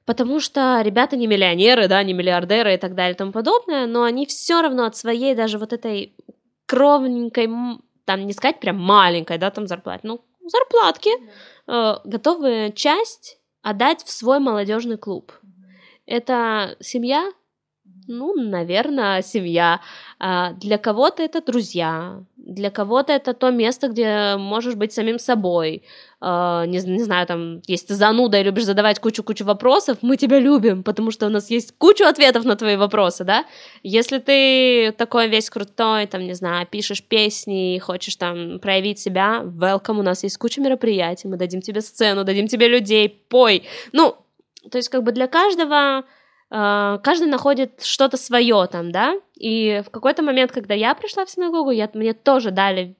потому 0.05 0.39
что 0.39 0.81
ребята 0.83 1.15
не 1.15 1.27
миллионеры, 1.27 1.87
да, 1.87 2.01
не 2.03 2.13
миллиардеры 2.13 2.73
и 2.73 2.77
так 2.77 2.95
далее 2.95 3.13
и 3.13 3.17
тому 3.17 3.31
подобное, 3.31 3.85
но 3.85 4.03
они 4.03 4.25
все 4.25 4.61
равно 4.61 4.85
от 4.85 4.95
своей 4.95 5.35
даже 5.35 5.57
вот 5.57 5.73
этой 5.73 6.15
кровненькой, 6.65 7.49
там 8.05 8.25
не 8.25 8.33
сказать 8.33 8.59
прям 8.59 8.79
маленькой, 8.79 9.37
да, 9.37 9.51
там 9.51 9.67
зарплаты, 9.67 10.07
ну, 10.07 10.21
зарплатки, 10.45 11.11
э, 11.67 11.95
готовы 12.03 12.71
часть 12.75 13.39
отдать 13.61 14.03
в 14.03 14.11
свой 14.11 14.39
молодежный 14.39 14.97
клуб. 14.97 15.31
Это 16.05 16.75
семья, 16.79 17.31
ну, 18.11 18.33
наверное, 18.35 19.21
семья. 19.21 19.79
А 20.19 20.53
для 20.53 20.77
кого-то 20.77 21.23
это 21.23 21.41
друзья, 21.41 22.23
для 22.35 22.69
кого-то 22.69 23.13
это 23.13 23.33
то 23.33 23.51
место, 23.51 23.87
где 23.87 24.35
можешь 24.37 24.75
быть 24.75 24.93
самим 24.93 25.19
собой. 25.19 25.83
А, 26.19 26.65
не, 26.65 26.79
не 26.79 27.03
знаю, 27.03 27.25
там, 27.27 27.61
если 27.67 27.87
ты 27.87 27.95
зануда 27.95 28.39
и 28.39 28.43
любишь 28.43 28.65
задавать 28.65 28.99
кучу-кучу 28.99 29.45
вопросов, 29.45 29.97
мы 30.01 30.17
тебя 30.17 30.39
любим, 30.39 30.83
потому 30.83 31.11
что 31.11 31.25
у 31.25 31.29
нас 31.29 31.49
есть 31.49 31.73
кучу 31.77 32.03
ответов 32.03 32.45
на 32.45 32.55
твои 32.55 32.75
вопросы, 32.75 33.23
да? 33.23 33.45
Если 33.83 34.19
ты 34.19 34.91
такой 34.97 35.27
весь 35.27 35.49
крутой, 35.49 36.05
там, 36.07 36.21
не 36.21 36.33
знаю, 36.33 36.67
пишешь 36.69 37.03
песни 37.03 37.79
хочешь 37.79 38.15
там 38.15 38.59
проявить 38.59 38.99
себя, 38.99 39.41
welcome, 39.43 39.99
у 39.99 40.03
нас 40.03 40.23
есть 40.23 40.37
куча 40.37 40.61
мероприятий, 40.61 41.27
мы 41.27 41.37
дадим 41.37 41.61
тебе 41.61 41.81
сцену, 41.81 42.23
дадим 42.23 42.47
тебе 42.47 42.67
людей, 42.67 43.09
пой. 43.29 43.63
Ну, 43.91 44.15
то 44.69 44.77
есть 44.77 44.89
как 44.89 45.03
бы 45.03 45.11
для 45.11 45.27
каждого 45.27 46.03
каждый 46.51 47.27
находит 47.27 47.81
что-то 47.81 48.17
свое 48.17 48.67
там, 48.69 48.91
да, 48.91 49.15
и 49.35 49.81
в 49.85 49.89
какой-то 49.89 50.21
момент, 50.21 50.51
когда 50.51 50.73
я 50.73 50.93
пришла 50.93 51.25
в 51.25 51.29
синагогу, 51.29 51.71
я, 51.71 51.89
мне 51.93 52.13
тоже 52.13 52.51
дали 52.51 52.95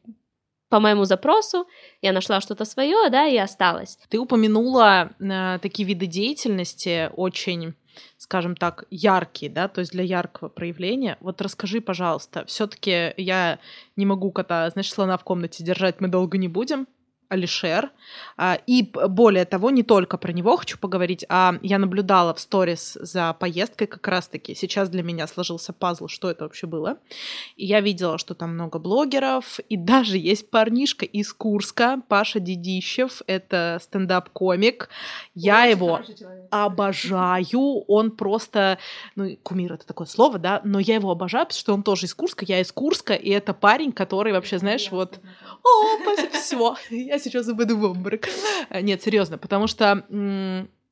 по 0.70 0.80
моему 0.80 1.04
запросу, 1.04 1.68
я 2.02 2.14
нашла 2.14 2.40
что-то 2.40 2.64
свое, 2.64 3.10
да, 3.10 3.28
и 3.28 3.36
осталась. 3.36 4.00
Ты 4.08 4.18
упомянула 4.18 5.12
э, 5.20 5.60
такие 5.62 5.86
виды 5.86 6.06
деятельности 6.06 7.12
очень 7.18 7.74
скажем 8.18 8.56
так, 8.56 8.86
яркие, 8.90 9.52
да, 9.52 9.68
то 9.68 9.80
есть 9.80 9.92
для 9.92 10.04
яркого 10.04 10.50
проявления. 10.50 11.18
Вот 11.20 11.42
расскажи, 11.42 11.82
пожалуйста, 11.82 12.46
все-таки 12.46 13.14
я 13.18 13.60
не 13.96 14.06
могу 14.06 14.32
кота, 14.32 14.70
значит, 14.70 14.94
слона 14.94 15.18
в 15.18 15.24
комнате 15.24 15.64
держать 15.64 16.00
мы 16.00 16.08
долго 16.08 16.38
не 16.38 16.48
будем. 16.48 16.88
Алишер. 17.32 17.92
А, 18.36 18.60
и 18.68 18.84
более 18.84 19.46
того, 19.46 19.70
не 19.70 19.84
только 19.84 20.18
про 20.18 20.34
него 20.34 20.58
хочу 20.58 20.78
поговорить, 20.78 21.26
а 21.30 21.54
я 21.62 21.80
наблюдала 21.80 22.34
в 22.34 22.42
сторис 22.42 22.98
за 23.00 23.32
поездкой 23.34 23.88
как 23.88 24.06
раз-таки. 24.06 24.54
Сейчас 24.54 24.90
для 24.90 25.02
меня 25.02 25.28
сложился 25.28 25.72
пазл, 25.72 26.08
что 26.08 26.30
это 26.30 26.44
вообще 26.44 26.68
было. 26.68 26.98
И 27.56 27.66
я 27.66 27.80
видела, 27.80 28.18
что 28.18 28.34
там 28.34 28.54
много 28.56 28.80
блогеров, 28.80 29.60
и 29.70 29.78
даже 29.92 30.18
есть 30.18 30.50
парнишка 30.50 31.06
из 31.06 31.32
Курска, 31.32 32.02
Паша 32.10 32.42
Дедищев, 32.42 33.22
это 33.28 33.80
стендап-комик. 33.82 34.90
Я 35.34 35.62
Очень 35.62 35.72
его 35.72 36.00
обожаю, 36.50 37.86
он 37.88 38.12
просто, 38.12 38.78
ну, 39.16 39.38
кумир 39.42 39.72
это 39.72 39.88
такое 39.88 40.08
слово, 40.08 40.38
да, 40.38 40.62
но 40.66 40.80
я 40.80 40.96
его 40.96 41.12
обожаю, 41.12 41.46
потому 41.46 41.60
что 41.60 41.74
он 41.74 41.84
тоже 41.84 42.08
из 42.08 42.14
Курска, 42.14 42.44
я 42.44 42.60
из 42.60 42.74
Курска, 42.74 43.14
и 43.14 43.30
это 43.30 43.54
парень, 43.54 43.94
который 43.94 44.34
вообще, 44.34 44.58
знаешь, 44.58 44.92
вот, 44.92 45.20
о, 45.64 46.16
все, 46.34 46.76
я 46.90 47.21
сейчас 47.24 47.48
упаду 47.48 47.78
в 47.78 47.84
обморок. 47.84 48.28
А, 48.70 48.82
нет, 48.82 49.02
серьезно, 49.02 49.38
потому 49.38 49.68
что 49.68 50.06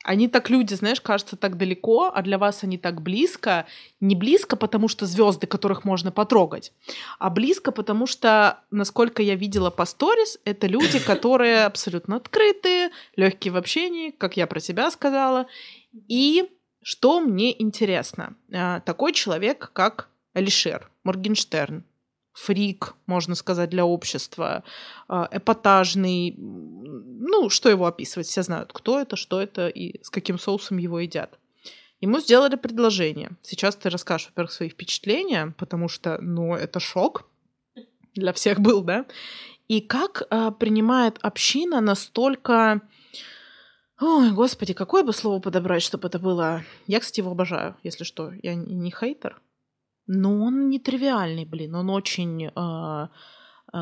они 0.03 0.27
так 0.29 0.49
люди, 0.49 0.73
знаешь, 0.73 1.01
кажутся 1.01 1.35
так 1.35 1.57
далеко, 1.57 2.11
а 2.13 2.21
для 2.21 2.37
вас 2.37 2.63
они 2.63 2.77
так 2.77 3.01
близко. 3.01 3.65
Не 3.99 4.15
близко, 4.15 4.55
потому 4.55 4.87
что 4.87 5.05
звезды, 5.05 5.45
которых 5.45 5.83
можно 5.83 6.11
потрогать, 6.11 6.71
а 7.19 7.29
близко, 7.29 7.71
потому 7.71 8.07
что, 8.07 8.59
насколько 8.71 9.21
я 9.21 9.35
видела 9.35 9.69
по 9.69 9.85
сторис, 9.85 10.39
это 10.45 10.67
люди, 10.67 10.99
которые 11.05 11.65
абсолютно 11.65 12.15
открытые, 12.15 12.91
легкие 13.15 13.51
в 13.51 13.57
общении, 13.57 14.11
как 14.11 14.37
я 14.37 14.47
про 14.47 14.59
себя 14.59 14.89
сказала. 14.89 15.47
И 16.07 16.49
что 16.81 17.19
мне 17.19 17.61
интересно, 17.61 18.35
а, 18.53 18.79
такой 18.79 19.11
человек, 19.11 19.71
как 19.73 20.07
Алишер 20.33 20.89
Моргенштерн, 21.03 21.83
фрик, 22.33 22.95
можно 23.05 23.35
сказать, 23.35 23.69
для 23.69 23.85
общества, 23.85 24.63
а, 25.07 25.27
эпатажный. 25.31 26.35
Ну, 26.37 27.49
что 27.49 27.69
его 27.69 27.85
описывать? 27.85 28.27
Все 28.27 28.43
знают, 28.43 28.71
кто 28.73 28.99
это, 28.99 29.15
что 29.15 29.41
это 29.41 29.67
и 29.67 30.01
с 30.03 30.09
каким 30.09 30.39
соусом 30.39 30.77
его 30.77 30.99
едят. 30.99 31.37
Ему 32.01 32.19
сделали 32.19 32.55
предложение. 32.55 33.31
Сейчас 33.41 33.75
ты 33.75 33.89
расскажешь, 33.89 34.27
во-первых, 34.27 34.51
свои 34.53 34.69
впечатления, 34.69 35.53
потому 35.57 35.89
что, 35.89 36.17
ну, 36.21 36.55
это 36.55 36.79
шок 36.79 37.25
для 38.15 38.31
всех 38.31 38.59
был, 38.59 38.81
да? 38.81 39.05
И 39.67 39.81
как 39.81 40.23
э, 40.29 40.51
принимает 40.57 41.19
община 41.21 41.81
настолько... 41.81 42.81
Ой, 43.99 44.31
господи, 44.31 44.73
какое 44.73 45.03
бы 45.03 45.11
слово 45.11 45.41
подобрать, 45.41 45.83
чтобы 45.83 46.07
это 46.07 46.19
было... 46.19 46.63
Я, 46.87 47.01
кстати, 47.01 47.19
его 47.19 47.31
обожаю, 47.31 47.75
если 47.83 48.05
что. 48.05 48.31
Я 48.41 48.55
не 48.55 48.91
хейтер, 48.91 49.41
но 50.11 50.43
он 50.43 50.69
не 50.69 50.79
тривиальный, 50.79 51.45
блин, 51.45 51.75
он 51.75 51.91
очень 51.91 52.47
uh, 52.47 53.07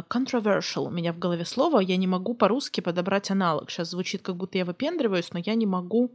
controversial. 0.09 0.87
У 0.87 0.89
меня 0.89 1.13
в 1.13 1.19
голове 1.19 1.45
слово, 1.45 1.79
я 1.79 1.95
не 1.95 2.05
могу 2.05 2.35
по-русски 2.35 2.81
подобрать 2.81 3.31
аналог. 3.31 3.71
Сейчас 3.71 3.91
звучит, 3.91 4.21
как 4.21 4.35
будто 4.35 4.57
я 4.57 4.65
выпендриваюсь, 4.65 5.31
но 5.31 5.39
я 5.39 5.55
не 5.55 5.65
могу 5.65 6.11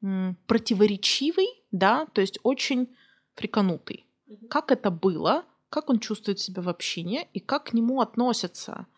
м, 0.00 0.36
противоречивый, 0.46 1.48
да, 1.72 2.06
то 2.12 2.20
есть 2.20 2.38
очень 2.44 2.88
фриканутый. 3.34 4.06
Как 4.48 4.70
это 4.70 4.90
было, 4.92 5.44
как 5.70 5.90
он 5.90 5.98
чувствует 5.98 6.38
себя 6.38 6.62
в 6.62 6.68
общине 6.68 7.26
и 7.32 7.40
как 7.40 7.64
к 7.64 7.72
нему 7.72 8.00
относятся– 8.00 8.86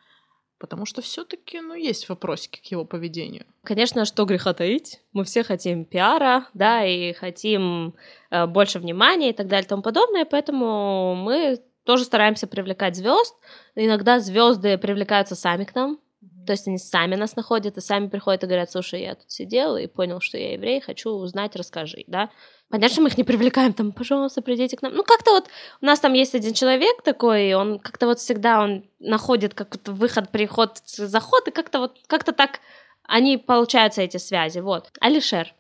Потому 0.61 0.85
что 0.85 1.01
все-таки, 1.01 1.59
ну, 1.61 1.75
есть 1.75 2.09
вопросики 2.11 2.61
к 2.61 2.71
его 2.71 2.85
поведению. 2.85 3.47
Конечно, 3.65 4.05
что 4.05 4.27
греха 4.27 4.53
таить. 4.53 5.01
Мы 5.15 5.25
все 5.25 5.43
хотим 5.43 5.87
пиара, 5.87 6.47
да, 6.53 6.85
и 6.85 7.15
хотим 7.15 7.95
э, 8.31 8.47
больше 8.47 8.79
внимания 8.79 9.31
и 9.31 9.33
так 9.33 9.49
далее 9.49 9.65
и 9.65 9.69
тому 9.69 9.83
подобное, 9.83 10.27
поэтому 10.27 11.15
мы 11.15 11.61
тоже 11.85 12.05
стараемся 12.05 12.47
привлекать 12.47 12.95
звезд. 12.95 13.35
Иногда 13.75 14.21
звезды 14.21 14.77
привлекаются 14.77 15.35
сами 15.35 15.65
к 15.65 15.75
нам, 15.75 15.99
то 16.47 16.53
есть 16.53 16.69
они 16.69 16.79
сами 16.79 17.15
нас 17.15 17.37
находят 17.37 17.77
и 17.77 17.81
сами 17.81 18.09
приходят 18.09 18.45
и 18.45 18.47
говорят, 18.47 18.71
слушай, 18.71 19.01
я 19.01 19.15
тут 19.15 19.31
сидел 19.31 19.77
и 19.77 19.87
понял, 19.87 20.21
что 20.21 20.37
я 20.37 20.53
еврей, 20.53 20.81
хочу 20.81 21.11
узнать, 21.11 21.57
расскажи, 21.57 22.05
да. 22.07 22.31
Понятно, 22.71 22.93
что 22.95 23.03
мы 23.03 23.09
их 23.09 23.19
не 23.19 23.25
привлекаем, 23.25 23.73
там, 23.73 23.91
пожалуйста, 23.91 24.43
придите 24.43 24.77
к 24.77 24.83
нам. 24.83 24.95
Ну, 24.95 25.03
как-то 25.03 25.33
вот 25.33 25.49
у 25.83 25.87
нас 25.87 25.99
там 25.99 26.13
есть 26.13 26.37
один 26.37 26.55
человек 26.55 27.03
такой, 27.03 27.53
он 27.55 27.81
как-то 27.81 28.07
вот 28.07 28.21
всегда 28.21 28.63
он 28.63 28.85
находит 29.01 29.55
как-то 29.55 29.93
выход, 29.93 30.31
приход, 30.31 30.79
заход, 30.85 31.49
и 31.49 31.51
как-то 31.51 31.81
вот, 31.81 31.99
как-то 32.07 32.33
так 32.33 32.61
они 33.03 33.39
получаются, 33.39 34.03
эти 34.03 34.19
связи, 34.19 34.61
вот. 34.61 34.93
Алишер. 35.01 35.53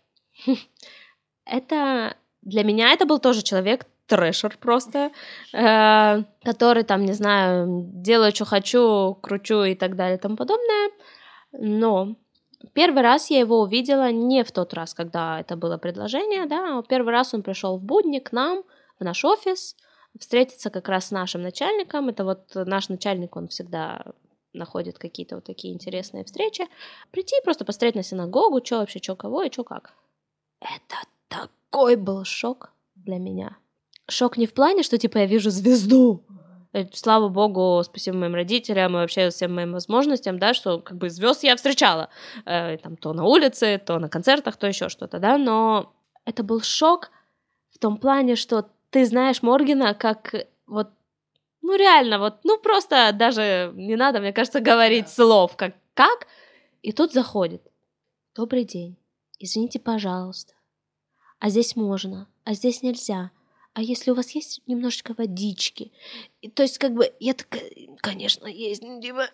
Это 1.44 2.16
для 2.42 2.62
меня 2.62 2.92
это 2.92 3.06
был 3.06 3.18
тоже 3.18 3.42
человек, 3.42 3.86
трэшер 4.06 4.56
просто, 4.58 5.10
э, 5.52 6.22
который 6.44 6.84
там, 6.84 7.04
не 7.04 7.12
знаю, 7.12 7.90
делаю, 7.92 8.34
что 8.34 8.44
хочу, 8.44 9.18
кручу 9.20 9.64
и 9.64 9.74
так 9.74 9.96
далее 9.96 10.16
и 10.16 10.20
тому 10.20 10.36
подобное. 10.36 10.90
Но 11.52 12.16
Первый 12.72 13.02
раз 13.02 13.30
я 13.30 13.38
его 13.38 13.60
увидела 13.60 14.12
не 14.12 14.44
в 14.44 14.52
тот 14.52 14.74
раз, 14.74 14.94
когда 14.94 15.40
это 15.40 15.56
было 15.56 15.78
предложение, 15.78 16.46
да, 16.46 16.78
а 16.78 16.82
первый 16.82 17.10
раз 17.10 17.32
он 17.32 17.42
пришел 17.42 17.78
в 17.78 17.82
будни 17.82 18.18
к 18.18 18.32
нам, 18.32 18.64
в 18.98 19.04
наш 19.04 19.24
офис, 19.24 19.76
встретиться 20.18 20.70
как 20.70 20.88
раз 20.88 21.06
с 21.06 21.10
нашим 21.10 21.42
начальником. 21.42 22.08
Это 22.08 22.24
вот 22.24 22.54
наш 22.54 22.88
начальник, 22.88 23.36
он 23.36 23.48
всегда 23.48 24.04
находит 24.52 24.98
какие-то 24.98 25.36
вот 25.36 25.44
такие 25.44 25.72
интересные 25.72 26.24
встречи. 26.24 26.66
Прийти 27.10 27.36
и 27.40 27.44
просто 27.44 27.64
посмотреть 27.64 27.94
на 27.94 28.02
синагогу, 28.02 28.64
что 28.64 28.78
вообще, 28.78 28.98
что 29.02 29.16
кого 29.16 29.42
и 29.42 29.50
что 29.50 29.64
как. 29.64 29.94
Это 30.60 30.96
такой 31.28 31.96
был 31.96 32.24
шок 32.24 32.72
для 32.94 33.18
меня. 33.18 33.56
Шок 34.08 34.36
не 34.36 34.46
в 34.46 34.52
плане, 34.52 34.82
что 34.82 34.98
типа 34.98 35.18
я 35.18 35.26
вижу 35.26 35.50
звезду, 35.50 36.24
слава 36.92 37.28
богу, 37.28 37.82
спасибо 37.84 38.16
моим 38.16 38.34
родителям 38.34 38.92
и 38.92 39.00
вообще 39.00 39.30
всем 39.30 39.54
моим 39.54 39.72
возможностям, 39.72 40.38
да, 40.38 40.54
что 40.54 40.80
как 40.80 40.96
бы 40.98 41.10
звезд 41.10 41.42
я 41.42 41.56
встречала, 41.56 42.10
э, 42.44 42.78
там 42.78 42.96
то 42.96 43.12
на 43.12 43.24
улице, 43.24 43.80
то 43.84 43.98
на 43.98 44.08
концертах, 44.08 44.56
то 44.56 44.66
еще 44.66 44.88
что-то, 44.88 45.18
да, 45.18 45.36
но 45.36 45.92
это 46.24 46.42
был 46.42 46.62
шок 46.62 47.10
в 47.70 47.78
том 47.78 47.98
плане, 47.98 48.36
что 48.36 48.68
ты 48.90 49.04
знаешь 49.04 49.42
Моргина 49.42 49.94
как 49.94 50.34
вот, 50.66 50.90
ну 51.62 51.76
реально, 51.76 52.18
вот, 52.18 52.36
ну 52.44 52.58
просто 52.58 53.10
даже 53.12 53.72
не 53.74 53.96
надо, 53.96 54.20
мне 54.20 54.32
кажется, 54.32 54.60
говорить 54.60 55.08
слов, 55.08 55.56
как, 55.56 55.74
как, 55.94 56.28
и 56.82 56.92
тут 56.92 57.12
заходит, 57.12 57.62
добрый 58.36 58.64
день, 58.64 58.96
извините, 59.38 59.80
пожалуйста, 59.80 60.54
а 61.40 61.48
здесь 61.48 61.74
можно, 61.74 62.28
а 62.44 62.54
здесь 62.54 62.82
нельзя, 62.82 63.32
а 63.74 63.82
если 63.82 64.10
у 64.10 64.14
вас 64.14 64.30
есть 64.30 64.60
немножечко 64.66 65.14
водички? 65.16 65.92
И, 66.40 66.48
то 66.50 66.62
есть, 66.62 66.78
как 66.78 66.92
бы, 66.92 67.12
я 67.20 67.34
такая, 67.34 67.70
конечно, 67.98 68.46
есть. 68.46 68.82
Типа, 68.82 69.28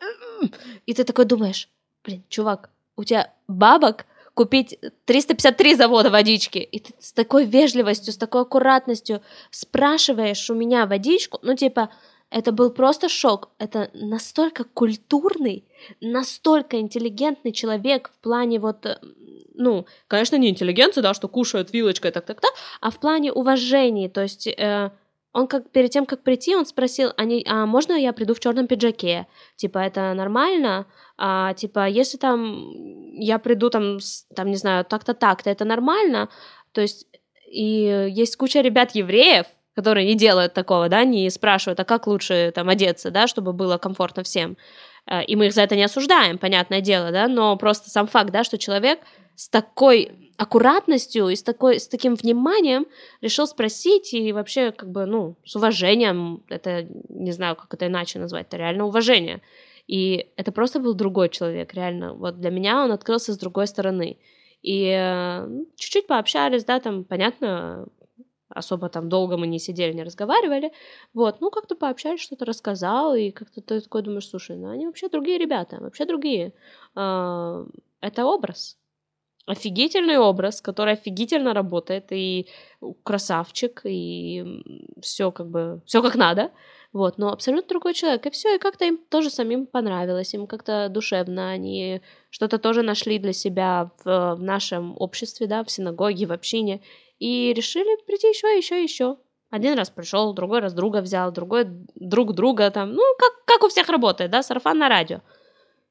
и 0.85 0.95
ты 0.95 1.05
такой 1.05 1.25
думаешь, 1.25 1.69
блин, 2.05 2.23
чувак, 2.29 2.71
у 2.97 3.05
тебя 3.05 3.33
бабок 3.49 4.07
купить 4.35 4.79
353 5.07 5.75
завода 5.77 6.11
водички. 6.11 6.59
И 6.59 6.81
ты 6.81 6.93
с 6.99 7.13
такой 7.13 7.47
вежливостью, 7.47 8.13
с 8.13 8.19
такой 8.19 8.43
аккуратностью 8.43 9.23
спрашиваешь 9.51 10.51
у 10.51 10.55
меня 10.55 10.87
водичку, 10.87 11.39
ну, 11.43 11.57
типа, 11.57 11.91
это 12.31 12.53
был 12.53 12.71
просто 12.71 13.09
шок. 13.09 13.51
Это 13.59 13.91
настолько 13.95 14.65
культурный, 14.65 15.65
настолько 16.01 16.81
интеллигентный 16.81 17.53
человек 17.53 18.11
в 18.15 18.23
плане 18.23 18.59
вот, 18.59 18.85
э, 18.87 18.99
ну, 19.55 19.87
конечно, 20.09 20.37
не 20.37 20.51
интеллигенция, 20.51 21.03
да, 21.03 21.15
что 21.15 21.29
кушают 21.29 21.73
вилочкой, 21.73 22.11
так-так-так, 22.11 22.53
а 22.81 22.91
в 22.91 22.99
плане 22.99 23.33
уважения, 23.33 24.09
то 24.09 24.23
есть 24.23 24.47
э, 24.47 24.91
он 25.33 25.47
как 25.47 25.71
перед 25.71 25.91
тем, 25.91 26.07
как 26.07 26.23
прийти, 26.23 26.57
он 26.57 26.65
спросил, 26.65 27.13
а, 27.17 27.25
не, 27.25 27.45
а 27.47 27.67
можно 27.67 27.93
я 27.93 28.13
приду 28.13 28.33
в 28.35 28.41
черном 28.41 28.67
пиджаке? 28.67 29.27
Типа, 29.57 29.79
это 29.79 30.15
нормально? 30.15 30.87
А, 31.19 31.53
типа, 31.53 31.87
если 31.89 32.17
там 32.17 32.73
я 33.13 33.39
приду 33.39 33.69
там, 33.69 33.99
там 34.35 34.49
не 34.49 34.57
знаю, 34.57 34.85
так-то 34.87 35.13
так-то, 35.13 35.51
это 35.51 35.67
нормально? 35.67 36.31
То 36.73 36.81
есть 36.81 37.07
и 37.47 38.09
есть 38.11 38.37
куча 38.37 38.61
ребят 38.61 38.95
евреев, 38.95 39.47
которые 39.77 40.07
не 40.07 40.15
делают 40.15 40.55
такого, 40.55 40.89
да, 40.89 41.05
не 41.05 41.29
спрашивают, 41.31 41.79
а 41.79 41.85
как 41.85 42.07
лучше 42.07 42.51
там 42.55 42.71
одеться, 42.71 43.11
да, 43.11 43.27
чтобы 43.27 43.53
было 43.53 43.77
комфортно 43.77 44.23
всем. 44.23 44.57
Э, 45.07 45.23
и 45.23 45.37
мы 45.37 45.47
их 45.47 45.53
за 45.53 45.63
это 45.63 45.77
не 45.77 45.85
осуждаем, 45.85 46.39
понятное 46.39 46.81
дело, 46.81 47.13
да, 47.13 47.29
но 47.29 47.57
просто 47.57 47.91
сам 47.91 48.07
факт, 48.07 48.31
да, 48.31 48.43
что 48.43 48.57
человек 48.57 48.99
с 49.35 49.51
такой 49.51 50.33
аккуратностью 50.39 51.29
и 51.29 51.37
с, 51.37 51.43
такой, 51.43 51.79
с 51.79 51.89
таким 51.89 52.15
вниманием 52.15 52.87
решил 53.21 53.47
спросить 53.47 54.15
и 54.15 54.33
вообще 54.33 54.73
как 54.73 54.91
бы, 54.91 55.05
ну, 55.05 55.37
с 55.45 55.55
уважением, 55.57 56.43
это, 56.49 56.87
не 57.11 57.33
знаю, 57.33 57.55
как 57.55 57.73
это 57.75 57.87
иначе 57.87 58.19
назвать, 58.19 58.47
это 58.47 58.57
реально 58.57 58.87
уважение. 58.87 59.43
И 59.87 60.31
это 60.37 60.53
просто 60.53 60.81
был 60.81 60.95
другой 60.95 61.29
человек, 61.29 61.75
реально. 61.75 62.15
Вот 62.15 62.41
для 62.41 62.51
меня 62.51 62.83
он 62.83 62.93
открылся 62.93 63.33
с 63.33 63.39
другой 63.39 63.67
стороны. 63.67 64.17
И 64.63 64.91
э, 64.91 65.49
чуть-чуть 65.77 66.07
пообщались, 66.07 66.65
да, 66.65 66.81
там, 66.81 67.05
понятно, 67.05 67.87
особо 68.49 68.89
там 68.89 69.09
долго 69.09 69.37
мы 69.37 69.47
не 69.47 69.59
сидели, 69.59 69.93
не 69.93 70.05
разговаривали, 70.05 70.73
вот, 71.15 71.41
ну, 71.41 71.51
как-то 71.51 71.75
пообщались, 71.75 72.21
что-то 72.21 72.45
рассказал, 72.45 73.15
и 73.15 73.31
как-то 73.31 73.61
ты 73.61 73.81
такой 73.81 74.03
думаешь, 74.03 74.29
слушай, 74.29 74.57
ну, 74.57 74.69
они 74.71 74.87
вообще 74.87 75.09
другие 75.09 75.39
ребята, 75.39 75.79
вообще 75.81 76.05
другие. 76.05 76.53
А, 76.95 77.67
это 78.01 78.25
образ, 78.25 78.79
офигительный 79.47 80.19
образ, 80.19 80.61
который 80.61 80.95
офигительно 80.95 81.55
работает, 81.55 82.07
и 82.11 82.49
красавчик, 83.05 83.81
и 83.85 84.63
все 85.01 85.31
как 85.31 85.49
бы, 85.49 85.81
все 85.87 86.03
как 86.03 86.17
надо, 86.17 86.51
вот, 86.93 87.19
но 87.19 87.33
абсолютно 87.33 87.69
другой 87.69 87.95
человек, 87.95 88.27
и 88.27 88.31
все, 88.31 88.57
и 88.57 88.59
как-то 88.59 88.85
им 88.85 88.99
тоже 89.11 89.31
самим 89.31 89.67
понравилось, 89.67 90.35
им 90.35 90.47
как-то 90.47 90.89
душевно, 90.89 91.51
они 91.51 92.01
что-то 92.31 92.59
тоже 92.59 92.83
нашли 92.83 93.19
для 93.19 93.33
себя 93.33 93.91
в, 94.05 94.35
в 94.37 94.43
нашем 94.43 94.97
обществе, 94.99 95.47
да, 95.47 95.63
в 95.63 95.71
синагоге, 95.71 96.27
в 96.27 96.33
общине, 96.33 96.81
и 97.19 97.53
решили 97.53 98.03
прийти 98.07 98.29
еще, 98.29 98.57
еще, 98.57 98.83
еще. 98.83 99.17
Один 99.51 99.75
раз 99.75 99.91
пришел, 99.91 100.35
другой 100.35 100.61
раз 100.61 100.75
друга 100.75 101.01
взял, 101.01 101.31
другой 101.33 101.67
друг 101.95 102.35
друга 102.35 102.71
там, 102.71 102.93
ну, 102.93 103.03
как, 103.19 103.45
как 103.45 103.63
у 103.65 103.69
всех 103.69 103.89
работает, 103.89 104.31
да, 104.31 104.43
сарафан 104.43 104.79
на 104.79 104.89
радио. 104.89 105.21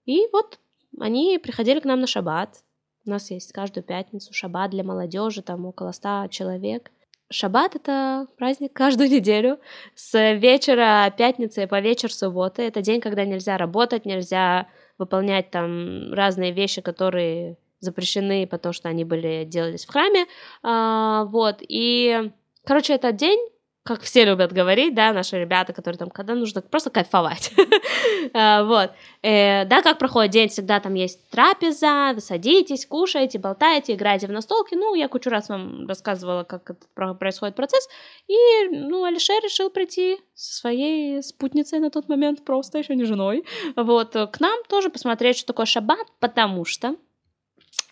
И 0.06 0.28
вот 0.32 0.60
они 1.00 1.40
приходили 1.42 1.80
к 1.80 1.86
нам 1.86 2.02
на 2.02 2.08
шаббат, 2.08 2.64
у 3.06 3.10
нас 3.12 3.30
есть 3.30 3.52
каждую 3.52 3.84
пятницу 3.84 4.34
шаббат 4.34 4.72
для 4.72 4.84
молодежи, 4.84 5.44
там 5.44 5.66
около 5.66 5.92
ста 5.92 6.28
человек. 6.30 6.92
Шаббат— 7.30 7.76
это 7.78 8.28
праздник 8.38 8.74
каждую 8.74 9.10
неделю. 9.12 9.60
С 9.94 10.34
вечера 10.34 11.14
пятницы 11.16 11.68
по 11.68 11.80
вечер 11.80 12.12
субботы. 12.12 12.64
Это 12.64 12.82
день, 12.82 13.02
когда 13.02 13.26
нельзя 13.26 13.58
работать, 13.58 14.06
нельзя 14.06 14.68
выполнять 14.98 15.52
там 15.52 16.14
разные 16.14 16.52
вещи, 16.52 16.82
которые 16.82 17.58
запрещены, 17.86 18.48
потому 18.48 18.74
что 18.74 18.90
они 18.90 19.06
были 19.06 19.46
делались 19.46 19.86
в 19.86 19.92
храме. 19.92 20.26
А, 20.64 21.26
вот. 21.26 21.58
И, 21.62 22.32
короче, 22.66 22.94
этот 22.94 23.16
день 23.16 23.40
как 23.86 24.02
все 24.02 24.26
любят 24.26 24.52
говорить, 24.52 24.96
да, 24.96 25.14
наши 25.14 25.40
ребята, 25.40 25.72
которые 25.72 26.00
там, 26.00 26.10
когда 26.10 26.34
нужно 26.34 26.64
просто 26.64 26.90
кайфовать, 26.90 27.54
а, 28.34 28.64
вот, 28.64 28.92
э, 29.22 29.64
да, 29.66 29.84
как 29.84 30.00
проходит 30.00 30.32
день, 30.32 30.50
всегда 30.50 30.80
там 30.80 30.96
есть 30.96 31.30
трапеза, 31.30 32.14
вы 32.16 32.20
садитесь, 32.20 32.88
кушаете, 32.88 33.38
болтаете, 33.38 33.94
играете 33.94 34.26
в 34.26 34.32
настолки, 34.32 34.74
ну, 34.74 34.96
я 34.96 35.08
кучу 35.08 35.30
раз 35.30 35.50
вам 35.50 35.88
рассказывала, 35.88 36.44
как 36.44 36.72
происходит 37.20 37.56
процесс, 37.56 37.88
и, 38.28 38.70
ну, 38.72 39.04
Алишер 39.04 39.44
решил 39.44 39.70
прийти 39.70 40.18
со 40.34 40.56
своей 40.56 41.22
спутницей 41.22 41.78
на 41.78 41.92
тот 41.92 42.10
момент, 42.10 42.44
просто 42.44 42.80
еще 42.80 42.96
не 42.96 43.04
женой, 43.04 43.46
вот, 43.76 44.14
к 44.14 44.40
нам 44.40 44.64
тоже 44.68 44.90
посмотреть, 44.90 45.38
что 45.38 45.46
такое 45.46 45.68
шаббат, 45.68 46.08
потому 46.20 46.66
что 46.66 46.96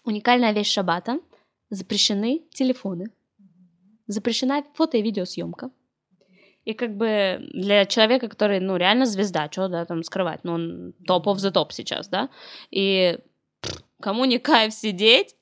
уникальная 0.04 0.54
вещь 0.54 0.72
шаббата, 0.72 1.20
запрещены 1.70 2.42
телефоны, 2.54 3.12
запрещена 4.08 4.64
фото 4.74 4.98
и 4.98 5.02
видеосъемка, 5.02 5.72
и 6.66 6.74
как 6.74 6.96
бы 6.96 7.40
для 7.54 7.86
человека, 7.86 8.30
который, 8.30 8.60
ну, 8.60 8.78
реально 8.78 9.06
звезда, 9.06 9.50
что, 9.52 9.68
да, 9.68 9.86
там 9.86 10.04
скрывать, 10.04 10.44
ну, 10.44 10.54
он 10.54 10.94
топ 11.06 11.28
of 11.28 11.36
the 11.36 11.52
топ 11.52 11.74
сейчас, 11.74 12.08
да, 12.08 12.30
и 12.72 13.18
кому 14.02 14.26
не 14.26 14.40
кайф 14.40 14.74
сидеть, 14.74 15.36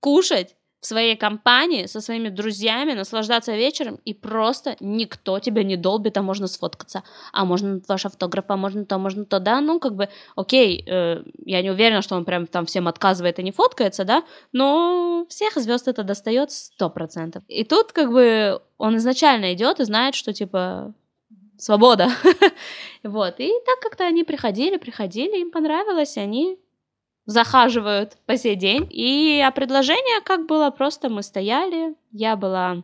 кушать, 0.00 0.56
своей 0.86 1.16
компании, 1.16 1.86
со 1.86 2.00
своими 2.00 2.28
друзьями, 2.28 2.92
наслаждаться 2.92 3.56
вечером, 3.56 3.98
и 4.04 4.14
просто 4.14 4.76
никто 4.80 5.38
тебя 5.38 5.62
не 5.62 5.76
долбит, 5.76 6.16
а 6.16 6.22
можно 6.22 6.46
сфоткаться, 6.46 7.02
а 7.32 7.44
можно 7.44 7.80
ваш 7.88 8.06
автограф, 8.06 8.44
а 8.48 8.56
можно 8.56 8.84
то, 8.84 8.98
можно 8.98 9.24
то, 9.24 9.40
да, 9.40 9.60
ну, 9.60 9.80
как 9.80 9.94
бы, 9.94 10.08
окей, 10.36 10.84
э, 10.86 11.22
я 11.44 11.62
не 11.62 11.70
уверена, 11.70 12.02
что 12.02 12.16
он 12.16 12.24
прям 12.24 12.46
там 12.46 12.66
всем 12.66 12.88
отказывает 12.88 13.38
и 13.38 13.42
не 13.42 13.52
фоткается, 13.52 14.04
да, 14.04 14.22
но 14.52 15.26
всех 15.28 15.54
звезд 15.56 15.88
это 15.88 16.02
достает 16.04 16.50
сто 16.52 16.90
процентов. 16.90 17.42
И 17.48 17.64
тут, 17.64 17.92
как 17.92 18.10
бы, 18.10 18.60
он 18.78 18.96
изначально 18.96 19.52
идет 19.52 19.80
и 19.80 19.84
знает, 19.84 20.14
что, 20.14 20.32
типа, 20.32 20.94
свобода. 21.58 22.08
вот, 23.02 23.34
и 23.38 23.52
так 23.64 23.80
как-то 23.80 24.04
они 24.04 24.24
приходили, 24.24 24.76
приходили, 24.76 25.40
им 25.40 25.50
понравилось, 25.50 26.16
и 26.16 26.20
они 26.20 26.58
захаживают 27.26 28.16
по 28.26 28.36
сей 28.36 28.56
день. 28.56 28.88
И 28.90 29.42
а 29.44 29.50
предложение 29.50 30.20
как 30.24 30.46
было, 30.46 30.70
просто 30.70 31.08
мы 31.08 31.22
стояли, 31.22 31.94
я 32.12 32.36
была 32.36 32.82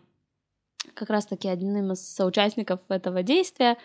как 0.94 1.10
раз-таки 1.10 1.48
одним 1.48 1.92
из 1.92 2.14
соучастников 2.14 2.80
этого 2.88 3.22
действия. 3.22 3.78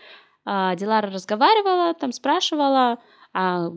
А, 0.46 0.76
Дилара 0.76 1.10
разговаривала, 1.12 1.94
там 1.94 2.12
спрашивала, 2.12 3.00
а, 3.34 3.72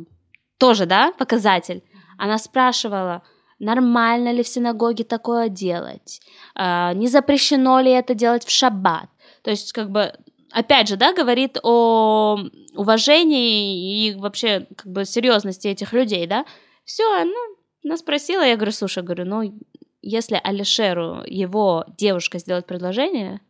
тоже, 0.58 0.86
да, 0.86 1.12
показатель. 1.12 1.82
Она 2.18 2.38
спрашивала, 2.38 3.22
нормально 3.58 4.32
ли 4.32 4.42
в 4.42 4.48
синагоге 4.48 5.04
такое 5.04 5.48
делать, 5.48 6.20
а, 6.54 6.92
не 6.94 7.08
запрещено 7.08 7.80
ли 7.80 7.90
это 7.90 8.14
делать 8.14 8.44
в 8.44 8.50
шаббат. 8.50 9.08
То 9.42 9.50
есть, 9.50 9.72
как 9.72 9.90
бы, 9.90 10.12
опять 10.50 10.88
же, 10.88 10.96
да, 10.96 11.12
говорит 11.12 11.58
о 11.62 12.38
уважении 12.74 14.08
и 14.08 14.14
вообще, 14.14 14.66
как 14.76 14.86
бы, 14.86 15.04
серьезности 15.04 15.68
этих 15.68 15.92
людей, 15.92 16.26
да. 16.26 16.44
Все, 16.84 17.24
ну, 17.24 17.56
она 17.84 17.96
спросила, 17.96 18.42
я 18.42 18.56
говорю, 18.56 18.72
слушай, 18.72 19.02
говорю, 19.02 19.24
ну, 19.24 19.58
если 20.02 20.40
Алишеру 20.42 21.22
его 21.26 21.84
девушка 21.96 22.38
сделает 22.38 22.66
предложение, 22.66 23.40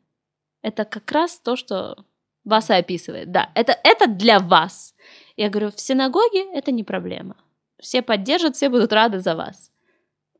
это 0.62 0.84
как 0.84 1.10
раз 1.10 1.38
то, 1.38 1.56
что 1.56 2.04
вас 2.44 2.70
и 2.70 2.74
описывает. 2.74 3.30
Да, 3.32 3.50
это, 3.54 3.78
это 3.84 4.06
для 4.06 4.38
вас. 4.38 4.94
Я 5.36 5.48
говорю, 5.48 5.70
в 5.70 5.80
синагоге 5.80 6.52
это 6.52 6.72
не 6.72 6.84
проблема. 6.84 7.36
Все 7.78 8.02
поддержат, 8.02 8.56
все 8.56 8.68
будут 8.68 8.92
рады 8.92 9.20
за 9.20 9.34
вас. 9.34 9.70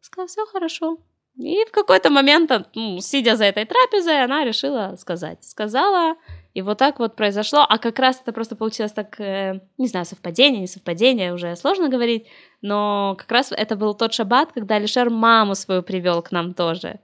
Сказала, 0.01 0.29
все 0.29 0.47
хорошо. 0.47 0.99
И 1.37 1.65
в 1.65 1.71
какой-то 1.71 2.11
момент, 2.11 2.51
ну, 2.75 3.01
сидя 3.01 3.37
за 3.37 3.45
этой 3.45 3.65
трапезой, 3.65 4.23
она 4.25 4.45
решила 4.45 4.97
сказать. 4.99 5.45
Сказала, 5.45 6.17
и 6.53 6.63
вот 6.63 6.79
так 6.79 6.99
вот 6.99 7.15
произошло, 7.15 7.65
а 7.69 7.79
как 7.79 7.99
раз 7.99 8.21
это 8.21 8.33
просто 8.33 8.57
получилось 8.57 8.93
так, 8.93 9.21
э, 9.21 9.61
не 9.79 9.87
знаю, 9.87 10.05
совпадение, 10.05 10.61
не 10.61 10.67
совпадение, 10.67 11.33
уже 11.33 11.55
сложно 11.55 11.89
говорить, 11.89 12.27
но 12.61 13.15
как 13.19 13.31
раз 13.31 13.53
это 13.53 13.77
был 13.77 13.95
тот 13.95 14.13
шаббат, 14.13 14.53
когда 14.53 14.77
Алишер 14.77 15.11
маму 15.11 15.55
свою 15.55 15.83
привел 15.83 16.23
к 16.23 16.33
нам 16.33 16.55
тоже. 16.55 16.99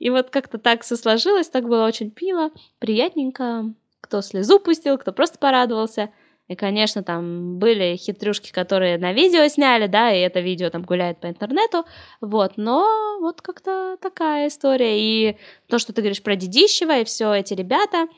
И 0.00 0.10
вот 0.10 0.30
как-то 0.30 0.58
так 0.58 0.82
все 0.82 0.96
сложилось, 0.96 1.48
так 1.48 1.68
было 1.68 1.86
очень 1.86 2.10
пило, 2.10 2.50
приятненько, 2.78 3.72
кто 4.00 4.22
слезу 4.22 4.58
пустил, 4.58 4.98
кто 4.98 5.12
просто 5.12 5.38
порадовался. 5.38 6.10
И, 6.48 6.56
конечно, 6.56 7.04
там 7.04 7.58
были 7.58 7.94
хитрюшки, 7.94 8.50
которые 8.50 8.98
на 8.98 9.12
видео 9.12 9.46
сняли, 9.46 9.86
да, 9.86 10.12
и 10.12 10.18
это 10.18 10.40
видео 10.40 10.68
там 10.68 10.82
гуляет 10.82 11.20
по 11.20 11.28
интернету, 11.28 11.84
вот, 12.20 12.54
но 12.56 13.18
вот 13.20 13.40
как-то 13.40 13.96
такая 14.02 14.48
история. 14.48 14.98
И 14.98 15.36
то, 15.68 15.78
что 15.78 15.92
ты 15.92 16.00
говоришь 16.00 16.24
про 16.24 16.34
Дедищева 16.34 16.98
и 16.98 17.04
все 17.04 17.32
эти 17.34 17.54
ребята, 17.54 18.08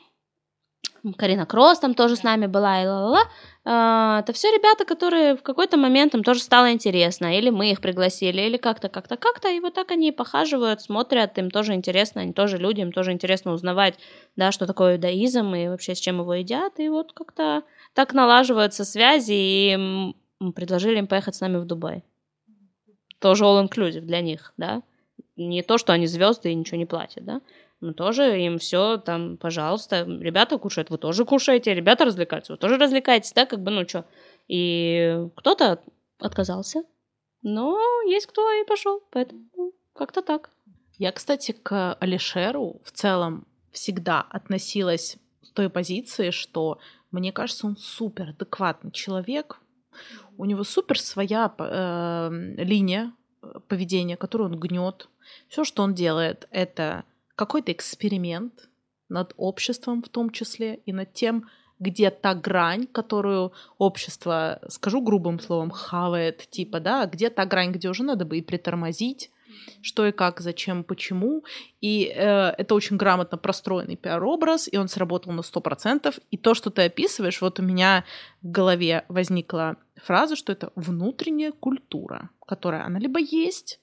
Карина 1.16 1.46
Кросс 1.46 1.80
там 1.80 1.94
тоже 1.94 2.16
с 2.16 2.22
нами 2.22 2.46
была, 2.46 2.82
и 2.82 2.86
ла-ла-ла. 2.86 3.24
А, 3.64 4.20
это 4.20 4.32
все 4.32 4.48
ребята, 4.48 4.84
которые 4.84 5.36
в 5.36 5.42
какой-то 5.42 5.76
момент 5.76 6.14
им 6.14 6.22
тоже 6.22 6.40
стало 6.40 6.72
интересно, 6.72 7.36
или 7.36 7.50
мы 7.50 7.70
их 7.72 7.80
пригласили, 7.80 8.42
или 8.42 8.56
как-то, 8.56 8.88
как-то, 8.88 9.16
как-то, 9.16 9.48
и 9.48 9.58
вот 9.60 9.74
так 9.74 9.90
они 9.90 10.12
похаживают, 10.12 10.80
смотрят, 10.80 11.36
им 11.38 11.50
тоже 11.50 11.74
интересно, 11.74 12.22
они 12.22 12.32
тоже 12.32 12.56
люди, 12.58 12.80
им 12.80 12.92
тоже 12.92 13.12
интересно 13.12 13.52
узнавать, 13.52 13.98
да, 14.36 14.52
что 14.52 14.66
такое 14.66 14.94
иудаизм 14.94 15.54
и 15.54 15.68
вообще 15.68 15.94
с 15.94 15.98
чем 15.98 16.20
его 16.20 16.34
едят, 16.34 16.78
и 16.78 16.88
вот 16.88 17.12
как-то 17.12 17.64
так 17.94 18.14
налаживаются 18.14 18.84
связи, 18.84 19.32
и 19.32 20.12
предложили 20.54 20.98
им 20.98 21.08
поехать 21.08 21.34
с 21.34 21.40
нами 21.40 21.58
в 21.58 21.64
Дубай. 21.64 22.04
Тоже 23.18 23.44
all-inclusive 23.44 24.00
для 24.00 24.20
них, 24.20 24.52
да, 24.56 24.82
не 25.36 25.62
то, 25.62 25.78
что 25.78 25.92
они 25.92 26.06
звезды 26.06 26.52
и 26.52 26.54
ничего 26.54 26.78
не 26.78 26.86
платят, 26.86 27.24
да, 27.24 27.40
мы 27.82 27.94
тоже 27.94 28.40
им 28.40 28.58
все 28.58 28.96
там, 28.96 29.36
пожалуйста, 29.36 30.04
ребята 30.04 30.56
кушают, 30.58 30.90
вы 30.90 30.98
тоже 30.98 31.24
кушаете, 31.24 31.74
ребята 31.74 32.04
развлекаются, 32.04 32.52
вы 32.52 32.58
тоже 32.58 32.78
развлекаетесь, 32.78 33.32
да, 33.32 33.44
как 33.44 33.60
бы, 33.60 33.70
ну 33.70 33.86
что. 33.86 34.04
И 34.48 35.28
кто-то 35.36 35.82
отказался, 36.18 36.84
но 37.42 37.78
есть 38.06 38.26
кто 38.26 38.50
и 38.52 38.64
пошел, 38.64 39.02
поэтому 39.10 39.72
как-то 39.94 40.22
так. 40.22 40.50
Я, 40.96 41.10
кстати, 41.10 41.52
к 41.52 41.94
Алишеру 41.94 42.80
в 42.84 42.92
целом 42.92 43.46
всегда 43.72 44.20
относилась 44.20 45.16
с 45.42 45.50
той 45.50 45.68
позиции, 45.68 46.30
что 46.30 46.78
мне 47.10 47.32
кажется, 47.32 47.66
он 47.66 47.76
супер 47.76 48.30
адекватный 48.30 48.92
человек, 48.92 49.58
у 50.38 50.44
него 50.44 50.64
супер 50.64 50.98
своя 51.00 51.52
э, 51.58 52.30
линия 52.58 53.12
э, 53.42 53.58
поведения, 53.68 54.16
которую 54.16 54.50
он 54.50 54.60
гнет. 54.60 55.08
Все, 55.48 55.64
что 55.64 55.82
он 55.82 55.94
делает, 55.94 56.48
это 56.50 57.04
какой-то 57.42 57.72
эксперимент 57.72 58.68
над 59.08 59.34
обществом 59.36 60.02
в 60.02 60.08
том 60.08 60.30
числе 60.30 60.76
и 60.86 60.92
над 60.92 61.12
тем, 61.12 61.48
где 61.80 62.10
та 62.10 62.34
грань, 62.34 62.86
которую 62.86 63.52
общество, 63.78 64.60
скажу 64.68 65.02
грубым 65.02 65.40
словом, 65.40 65.70
хавает, 65.70 66.48
типа, 66.50 66.78
да, 66.78 67.06
где 67.06 67.30
та 67.30 67.44
грань, 67.44 67.72
где 67.72 67.88
уже 67.88 68.04
надо 68.04 68.24
бы 68.24 68.38
и 68.38 68.42
притормозить, 68.42 69.32
что 69.82 70.06
и 70.06 70.12
как, 70.12 70.40
зачем, 70.40 70.84
почему. 70.84 71.44
И 71.80 72.04
э, 72.04 72.54
это 72.56 72.76
очень 72.76 72.96
грамотно 72.96 73.36
простроенный 73.36 73.96
пиар-образ, 73.96 74.68
и 74.72 74.78
он 74.78 74.86
сработал 74.86 75.32
на 75.32 75.40
100%. 75.40 76.22
И 76.30 76.36
то, 76.36 76.54
что 76.54 76.70
ты 76.70 76.82
описываешь, 76.82 77.40
вот 77.40 77.58
у 77.58 77.62
меня 77.62 78.04
в 78.42 78.50
голове 78.52 79.04
возникла 79.08 79.76
фраза, 79.96 80.36
что 80.36 80.52
это 80.52 80.70
внутренняя 80.76 81.50
культура, 81.50 82.30
которая, 82.46 82.84
она 82.84 83.00
либо 83.00 83.18
есть, 83.18 83.80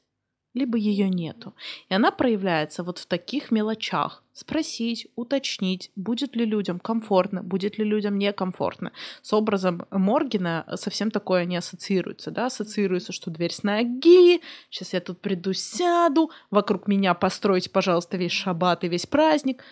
либо 0.53 0.77
ее 0.77 1.09
нету. 1.09 1.53
И 1.89 1.93
она 1.93 2.11
проявляется 2.11 2.83
вот 2.83 2.97
в 2.97 3.05
таких 3.05 3.51
мелочах. 3.51 4.23
Спросить, 4.33 5.07
уточнить, 5.15 5.91
будет 5.95 6.35
ли 6.35 6.45
людям 6.45 6.79
комфортно, 6.79 7.43
будет 7.43 7.77
ли 7.77 7.83
людям 7.83 8.17
некомфортно. 8.17 8.93
С 9.21 9.33
образом 9.33 9.85
Моргина 9.91 10.65
совсем 10.75 11.11
такое 11.11 11.45
не 11.45 11.57
ассоциируется, 11.57 12.31
да, 12.31 12.45
ассоциируется, 12.45 13.11
что 13.11 13.31
дверь 13.31 13.51
с 13.51 13.63
ноги, 13.63 14.41
сейчас 14.69 14.93
я 14.93 15.01
тут 15.01 15.19
приду, 15.19 15.53
сяду, 15.53 16.31
вокруг 16.51 16.87
меня 16.87 17.13
постройте, 17.13 17.69
пожалуйста, 17.69 18.17
весь 18.17 18.31
шаббат 18.31 18.83
и 18.83 18.87
весь 18.87 19.05
праздник. 19.05 19.63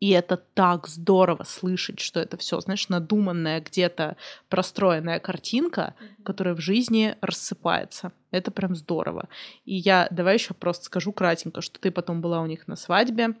И 0.00 0.10
это 0.10 0.38
так 0.38 0.88
здорово 0.88 1.44
слышать, 1.44 2.00
что 2.00 2.20
это 2.20 2.38
все, 2.38 2.58
знаешь, 2.60 2.88
надуманная 2.88 3.60
где-то 3.60 4.16
простроенная 4.48 5.20
картинка, 5.20 5.94
которая 6.24 6.54
в 6.54 6.60
жизни 6.60 7.16
рассыпается. 7.20 8.12
Это 8.30 8.50
прям 8.50 8.74
здорово. 8.74 9.28
И 9.66 9.74
я 9.74 10.08
давай 10.10 10.34
еще 10.34 10.54
просто 10.54 10.86
скажу 10.86 11.12
кратенько, 11.12 11.60
что 11.60 11.78
ты 11.78 11.90
потом 11.90 12.22
была 12.22 12.40
у 12.40 12.46
них 12.46 12.66
на 12.66 12.76
свадьбе. 12.76 13.34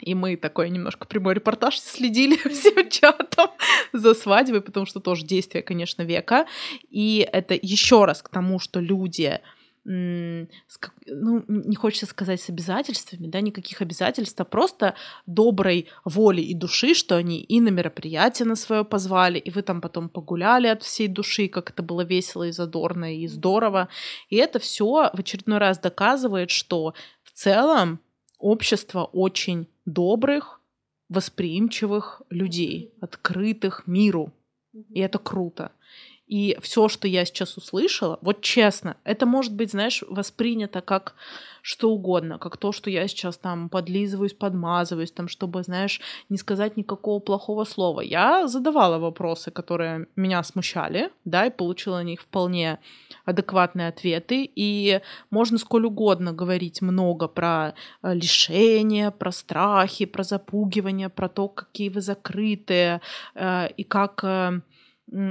И 0.00 0.14
мы 0.14 0.36
такой 0.36 0.70
немножко 0.70 1.06
прямой 1.06 1.34
репортаж 1.34 1.78
следили 1.78 2.36
всем 2.48 2.90
чатом 2.90 3.50
за 3.92 4.14
свадьбой, 4.14 4.62
потому 4.62 4.86
что 4.86 4.98
тоже 4.98 5.24
действие, 5.24 5.62
конечно, 5.62 6.02
века. 6.02 6.46
И 6.90 7.26
это 7.32 7.56
еще 7.60 8.04
раз 8.04 8.20
к 8.20 8.28
тому, 8.28 8.58
что 8.58 8.80
люди 8.80 9.40
ну, 9.84 11.44
не 11.46 11.76
хочется 11.76 12.06
сказать 12.06 12.40
с 12.40 12.48
обязательствами, 12.48 13.26
да, 13.26 13.40
никаких 13.40 13.82
обязательств, 13.82 14.40
а 14.40 14.44
просто 14.44 14.94
доброй 15.26 15.88
воли 16.04 16.40
и 16.40 16.54
души, 16.54 16.94
что 16.94 17.16
они 17.16 17.40
и 17.40 17.60
на 17.60 17.68
мероприятие 17.68 18.46
на 18.46 18.56
свое 18.56 18.84
позвали, 18.84 19.38
и 19.38 19.50
вы 19.50 19.62
там 19.62 19.80
потом 19.80 20.08
погуляли 20.08 20.68
от 20.68 20.82
всей 20.82 21.08
души, 21.08 21.48
как 21.48 21.70
это 21.70 21.82
было 21.82 22.02
весело 22.02 22.44
и 22.44 22.52
задорно 22.52 23.16
и 23.16 23.26
здорово. 23.26 23.88
И 24.30 24.36
это 24.36 24.58
все 24.58 25.10
в 25.12 25.18
очередной 25.18 25.58
раз 25.58 25.78
доказывает, 25.78 26.50
что 26.50 26.94
в 27.22 27.32
целом 27.32 28.00
общество 28.38 29.04
очень 29.04 29.68
добрых, 29.84 30.60
восприимчивых 31.10 32.22
людей, 32.30 32.94
открытых 33.00 33.86
миру. 33.86 34.32
И 34.72 35.00
это 35.00 35.18
круто. 35.18 35.72
И 36.26 36.56
все, 36.62 36.88
что 36.88 37.06
я 37.06 37.24
сейчас 37.24 37.56
услышала, 37.56 38.18
вот 38.22 38.40
честно, 38.40 38.96
это 39.04 39.26
может 39.26 39.54
быть, 39.54 39.72
знаешь, 39.72 40.02
воспринято 40.08 40.80
как 40.80 41.14
что 41.60 41.90
угодно, 41.90 42.38
как 42.38 42.58
то, 42.58 42.72
что 42.72 42.90
я 42.90 43.08
сейчас 43.08 43.38
там 43.38 43.70
подлизываюсь, 43.70 44.34
подмазываюсь, 44.34 45.10
там, 45.12 45.28
чтобы, 45.28 45.62
знаешь, 45.62 46.00
не 46.28 46.36
сказать 46.36 46.76
никакого 46.76 47.20
плохого 47.20 47.64
слова. 47.64 48.02
Я 48.02 48.46
задавала 48.48 48.98
вопросы, 48.98 49.50
которые 49.50 50.06
меня 50.14 50.42
смущали, 50.42 51.10
да, 51.24 51.46
и 51.46 51.50
получила 51.50 51.96
на 51.96 52.04
них 52.04 52.20
вполне 52.20 52.80
адекватные 53.24 53.88
ответы. 53.88 54.50
И 54.54 55.00
можно 55.30 55.56
сколь 55.56 55.86
угодно 55.86 56.34
говорить 56.34 56.82
много 56.82 57.28
про 57.28 57.74
э, 58.02 58.14
лишения, 58.14 59.10
про 59.10 59.32
страхи, 59.32 60.04
про 60.04 60.22
запугивание, 60.22 61.08
про 61.08 61.28
то, 61.28 61.48
какие 61.48 61.88
вы 61.88 62.02
закрытые, 62.02 63.00
э, 63.34 63.68
и 63.76 63.84
как 63.84 64.22
э, 64.22 64.60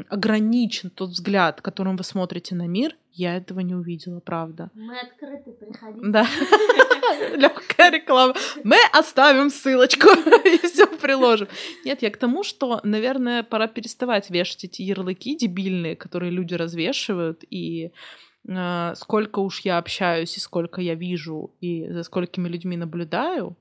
ограничен 0.09 0.89
тот 0.89 1.09
взгляд, 1.09 1.61
которым 1.61 1.97
вы 1.97 2.03
смотрите 2.03 2.55
на 2.55 2.67
мир, 2.67 2.95
я 3.11 3.35
этого 3.35 3.59
не 3.59 3.75
увидела, 3.75 4.19
правда. 4.19 4.69
Мы 4.73 4.99
открыты, 4.99 5.51
приходите. 5.51 6.07
Да. 6.07 6.25
Легкая 7.35 7.91
реклама. 7.91 8.33
Мы 8.63 8.77
оставим 8.91 9.49
ссылочку 9.49 10.07
и 10.45 10.57
все 10.65 10.87
приложим. 10.87 11.47
Нет, 11.85 12.01
я 12.01 12.09
к 12.09 12.17
тому, 12.17 12.43
что, 12.43 12.79
наверное, 12.83 13.43
пора 13.43 13.67
переставать 13.67 14.29
вешать 14.29 14.63
эти 14.65 14.81
ярлыки 14.81 15.35
дебильные, 15.35 15.95
которые 15.95 16.31
люди 16.31 16.55
развешивают, 16.55 17.43
и 17.49 17.91
э, 18.47 18.93
сколько 18.95 19.39
уж 19.39 19.59
я 19.59 19.77
общаюсь, 19.77 20.37
и 20.37 20.39
сколько 20.39 20.81
я 20.81 20.95
вижу, 20.95 21.51
и 21.61 21.87
за 21.89 22.03
сколькими 22.03 22.47
людьми 22.47 22.77
наблюдаю, 22.77 23.57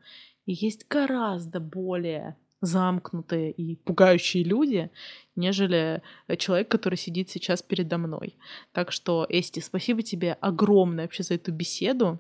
и 0.47 0.53
есть 0.53 0.87
гораздо 0.89 1.61
более 1.61 2.37
замкнутые 2.63 3.51
и 3.51 3.77
пугающие 3.77 4.45
люди, 4.45 4.91
нежели 5.37 6.01
человек, 6.39 6.69
который 6.69 6.97
сидит 6.97 7.29
сейчас 7.29 7.63
передо 7.63 7.99
мной. 7.99 8.37
Так 8.73 8.93
что, 8.93 9.27
Эсти, 9.29 9.61
спасибо 9.61 10.03
тебе 10.03 10.33
огромное 10.41 11.05
вообще 11.05 11.23
за 11.23 11.35
эту 11.35 11.53
беседу 11.53 12.19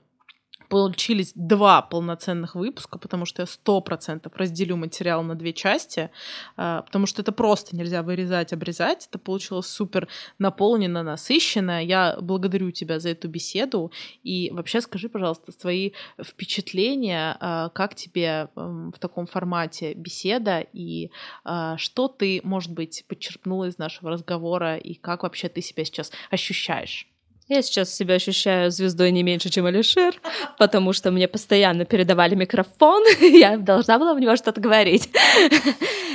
получились 0.73 1.33
два 1.35 1.83
полноценных 1.83 2.55
выпуска, 2.55 2.99
потому 2.99 3.27
что 3.27 3.43
я 3.43 3.47
сто 3.47 3.83
процентов 3.83 4.33
разделю 4.37 4.77
материал 4.77 5.23
на 5.23 5.35
две 5.35 5.53
части, 5.53 6.11
а, 6.57 6.81
потому 6.81 7.05
что 7.05 7.21
это 7.21 7.31
просто 7.31 7.77
нельзя 7.77 8.03
вырезать, 8.03 8.55
обрезать. 8.55 9.07
Это 9.07 9.19
получилось 9.19 9.67
супер 9.67 10.09
наполнено, 10.39 11.03
насыщенно. 11.03 11.85
Я 11.85 12.17
благодарю 12.23 12.71
тебя 12.71 13.01
за 13.01 13.11
эту 13.11 13.29
беседу. 13.29 13.93
И 14.23 14.51
вообще 14.51 14.81
скажи, 14.81 15.11
пожалуйста, 15.11 15.53
свои 15.53 15.91
впечатления, 16.19 17.37
а, 17.39 17.69
как 17.69 17.95
тебе 17.95 18.49
в 18.55 18.99
таком 18.99 19.27
формате 19.27 19.93
беседа, 19.93 20.65
и 20.73 21.11
а, 21.45 21.77
что 21.77 22.09
ты, 22.09 22.41
может 22.45 22.73
быть, 22.73 23.05
подчеркнула 23.09 23.67
из 23.67 23.77
нашего 23.77 24.11
разговора, 24.11 24.79
и 24.79 24.95
как 24.95 25.25
вообще 25.25 25.51
ты 25.51 25.61
себя 25.61 25.85
сейчас 25.85 26.11
ощущаешь? 26.31 27.12
Я 27.53 27.61
сейчас 27.61 27.95
себя 27.95 28.15
ощущаю 28.15 28.71
звездой 28.71 29.11
не 29.11 29.23
меньше, 29.23 29.51
чем 29.51 29.67
Алишер, 29.67 30.19
потому 30.59 30.95
что 30.95 31.11
мне 31.11 31.29
постоянно 31.29 31.85
передавали 31.85 32.35
микрофон, 32.35 33.05
я 33.21 33.59
должна 33.59 33.99
была 33.99 34.15
в 34.15 34.21
него 34.21 34.37
что-то 34.37 34.59
говорить. 34.59 35.11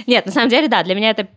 Нет, 0.08 0.26
на 0.26 0.32
самом 0.32 0.50
деле, 0.50 0.68
да, 0.68 0.82
для 0.82 0.96
меня 0.96 1.12
это 1.12 1.28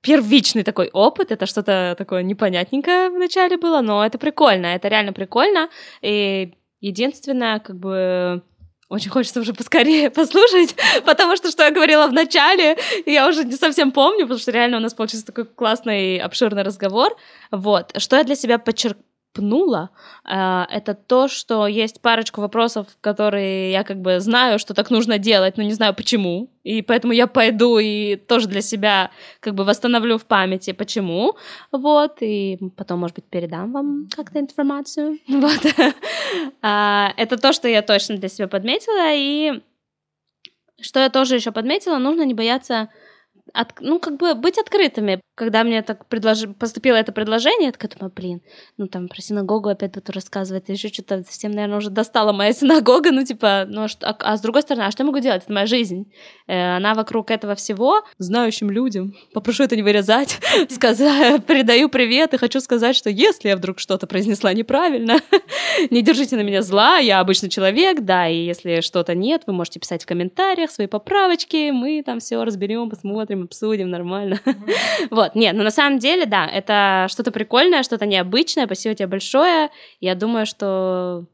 первичный 0.00 0.64
такой 0.64 0.90
опыт, 0.92 1.30
это 1.30 1.46
что-то 1.46 1.94
такое 1.96 2.24
непонятненькое 2.24 3.10
вначале 3.10 3.56
было, 3.56 3.80
но 3.80 4.04
это 4.04 4.18
прикольно, 4.18 4.66
это 4.66 4.88
реально 4.88 5.12
прикольно, 5.12 5.68
и 6.02 6.54
единственное, 6.80 7.60
как 7.60 7.76
бы, 7.76 8.42
очень 8.88 9.10
хочется 9.10 9.38
уже 9.38 9.54
поскорее 9.54 10.10
послушать, 10.20 10.74
потому 11.04 11.36
что, 11.36 11.52
что 11.52 11.62
я 11.62 11.70
говорила 11.70 12.08
в 12.08 12.12
начале, 12.12 12.76
я 13.06 13.28
уже 13.28 13.44
не 13.44 13.54
совсем 13.54 13.92
помню, 13.92 14.22
потому 14.22 14.40
что 14.40 14.50
реально 14.50 14.78
у 14.78 14.80
нас 14.80 14.94
получился 14.94 15.26
такой 15.26 15.44
классный, 15.44 16.18
обширный 16.18 16.64
разговор. 16.64 17.16
Вот. 17.52 17.92
Что 17.98 18.16
я 18.16 18.24
для 18.24 18.34
себя 18.34 18.58
подчеркнула? 18.58 19.04
Пнула, 19.34 19.90
а, 20.24 20.66
это 20.70 20.94
то, 20.94 21.28
что 21.28 21.66
есть 21.66 22.00
парочку 22.00 22.40
вопросов, 22.40 22.86
которые 23.00 23.72
я 23.72 23.82
как 23.84 24.00
бы 24.00 24.20
знаю, 24.20 24.58
что 24.58 24.74
так 24.74 24.90
нужно 24.90 25.18
делать, 25.18 25.56
но 25.56 25.64
не 25.64 25.72
знаю 25.72 25.94
почему, 25.94 26.48
и 26.62 26.80
поэтому 26.80 27.12
я 27.12 27.26
пойду 27.26 27.78
и 27.78 28.16
тоже 28.16 28.48
для 28.48 28.62
себя 28.62 29.10
как 29.40 29.54
бы 29.54 29.64
восстановлю 29.64 30.16
в 30.18 30.24
памяти, 30.24 30.72
почему, 30.72 31.36
вот, 31.72 32.18
и 32.20 32.58
потом, 32.76 33.00
может 33.00 33.16
быть, 33.16 33.24
передам 33.24 33.72
вам 33.72 34.08
как-то 34.14 34.38
информацию, 34.38 35.18
вот. 35.28 35.60
А, 36.62 37.12
это 37.16 37.36
то, 37.36 37.52
что 37.52 37.68
я 37.68 37.82
точно 37.82 38.16
для 38.16 38.28
себя 38.28 38.48
подметила, 38.48 39.12
и 39.12 39.60
что 40.80 41.00
я 41.00 41.10
тоже 41.10 41.34
еще 41.34 41.50
подметила, 41.50 41.98
нужно 41.98 42.22
не 42.22 42.34
бояться 42.34 42.88
от, 43.52 43.80
ну, 43.80 43.98
как 43.98 44.16
бы 44.16 44.34
быть 44.34 44.58
открытыми. 44.58 45.20
Когда 45.34 45.64
мне 45.64 45.82
так 45.82 46.06
предложи, 46.06 46.48
поступило 46.48 46.96
это 46.96 47.12
предложение, 47.12 47.66
я 47.66 47.72
такая 47.72 47.90
думаю, 47.90 48.12
блин, 48.14 48.40
ну, 48.76 48.86
там, 48.86 49.08
про 49.08 49.20
синагогу 49.20 49.68
опять 49.68 49.92
буду 49.92 50.12
рассказывать, 50.12 50.68
еще 50.68 50.88
что-то 50.88 51.22
совсем, 51.24 51.52
наверное, 51.52 51.78
уже 51.78 51.90
достала 51.90 52.32
моя 52.32 52.52
синагога, 52.52 53.10
ну, 53.12 53.24
типа, 53.24 53.64
ну, 53.68 53.84
а, 53.84 53.88
что, 53.88 54.06
а, 54.06 54.16
а 54.20 54.36
с 54.36 54.40
другой 54.40 54.62
стороны, 54.62 54.84
а 54.84 54.90
что 54.90 55.02
я 55.02 55.06
могу 55.06 55.18
делать? 55.18 55.42
Это 55.42 55.52
моя 55.52 55.66
жизнь. 55.66 56.12
Э, 56.46 56.76
она 56.76 56.94
вокруг 56.94 57.30
этого 57.30 57.54
всего. 57.54 58.02
Знающим 58.18 58.70
людям, 58.70 59.14
попрошу 59.32 59.64
это 59.64 59.76
не 59.76 59.82
вырезать, 59.82 60.38
сказать, 60.68 61.44
передаю 61.46 61.88
привет 61.88 62.34
и 62.34 62.38
хочу 62.38 62.60
сказать, 62.60 62.94
что 62.94 63.10
если 63.10 63.48
я 63.48 63.56
вдруг 63.56 63.80
что-то 63.80 64.06
произнесла 64.06 64.52
неправильно, 64.52 65.16
не 65.90 66.02
держите 66.02 66.36
на 66.36 66.42
меня 66.42 66.62
зла, 66.62 66.98
я 66.98 67.20
обычный 67.20 67.48
человек, 67.48 68.00
да, 68.02 68.28
и 68.28 68.36
если 68.36 68.80
что-то 68.80 69.14
нет, 69.14 69.42
вы 69.46 69.52
можете 69.52 69.80
писать 69.80 70.04
в 70.04 70.06
комментариях 70.06 70.70
свои 70.70 70.86
поправочки, 70.86 71.70
мы 71.70 72.02
там 72.04 72.20
все 72.20 72.42
разберем, 72.44 72.90
посмотрим, 72.90 73.14
посмотрим, 73.24 73.44
обсудим 73.44 73.90
нормально. 73.90 74.40
вот, 75.10 75.23
нет, 75.34 75.54
но 75.56 75.62
на 75.62 75.70
самом 75.70 75.98
деле, 75.98 76.26
да, 76.26 76.46
это 76.46 77.06
что-то 77.10 77.30
прикольное, 77.32 77.82
что-то 77.82 78.06
необычное. 78.06 78.66
Спасибо 78.66 78.94
тебе 78.94 79.08
большое. 79.08 79.70
Я 80.00 80.14
думаю, 80.14 80.46
что 80.46 81.26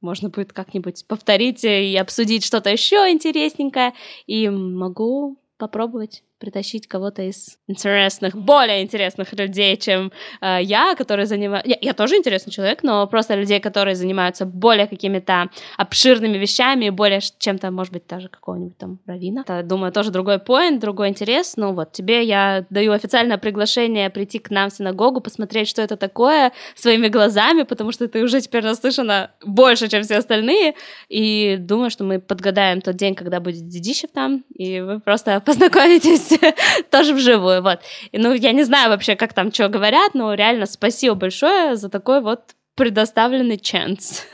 можно 0.00 0.28
будет 0.30 0.52
как-нибудь 0.52 1.06
повторить 1.06 1.64
и 1.64 1.96
обсудить 1.96 2.44
что-то 2.44 2.70
еще 2.70 3.10
интересненькое. 3.10 3.92
И 4.26 4.48
могу 4.48 5.38
попробовать 5.58 6.22
притащить 6.40 6.88
кого-то 6.88 7.22
из 7.22 7.58
интересных, 7.68 8.34
более 8.34 8.82
интересных 8.82 9.32
людей, 9.34 9.76
чем 9.76 10.10
э, 10.40 10.58
я, 10.62 10.94
которые 10.96 11.26
занимаются... 11.26 11.70
Я, 11.70 11.76
я 11.80 11.92
тоже 11.92 12.16
интересный 12.16 12.50
человек, 12.50 12.82
но 12.82 13.06
просто 13.06 13.34
людей, 13.34 13.60
которые 13.60 13.94
занимаются 13.94 14.46
более 14.46 14.86
какими-то 14.86 15.50
обширными 15.76 16.38
вещами, 16.38 16.88
более 16.88 17.20
чем-то, 17.38 17.70
может 17.70 17.92
быть, 17.92 18.06
даже 18.08 18.28
какого-нибудь 18.28 18.78
там 18.78 18.98
равина. 19.06 19.42
Это, 19.42 19.62
думаю, 19.62 19.92
тоже 19.92 20.10
другой 20.10 20.38
поинт, 20.38 20.80
другой 20.80 21.08
интерес. 21.08 21.54
Ну 21.56 21.74
вот, 21.74 21.92
тебе 21.92 22.24
я 22.24 22.64
даю 22.70 22.92
официальное 22.92 23.36
приглашение 23.36 24.08
прийти 24.08 24.38
к 24.38 24.50
нам 24.50 24.70
в 24.70 24.72
синагогу, 24.72 25.20
посмотреть, 25.20 25.68
что 25.68 25.82
это 25.82 25.96
такое 25.96 26.52
своими 26.74 27.08
глазами, 27.08 27.62
потому 27.62 27.92
что 27.92 28.08
ты 28.08 28.22
уже 28.22 28.40
теперь 28.40 28.64
наслышана 28.64 29.30
больше, 29.44 29.88
чем 29.88 30.02
все 30.02 30.16
остальные. 30.16 30.74
И 31.10 31.58
думаю, 31.58 31.90
что 31.90 32.04
мы 32.04 32.18
подгадаем 32.18 32.80
тот 32.80 32.96
день, 32.96 33.14
когда 33.14 33.40
будет 33.40 33.68
Дедищев 33.68 34.10
там, 34.10 34.42
и 34.54 34.80
вы 34.80 35.00
просто 35.00 35.40
познакомитесь 35.44 36.29
тоже 36.90 37.14
вживую, 37.14 37.62
вот. 37.62 37.80
И, 38.12 38.18
ну, 38.18 38.32
я 38.32 38.52
не 38.52 38.64
знаю 38.64 38.90
вообще, 38.90 39.16
как 39.16 39.32
там 39.32 39.52
что 39.52 39.68
говорят, 39.68 40.14
но 40.14 40.34
реально 40.34 40.66
спасибо 40.66 41.14
большое 41.14 41.76
за 41.76 41.88
такой 41.88 42.20
вот 42.20 42.54
предоставленный 42.74 43.60
шанс. 43.62 44.26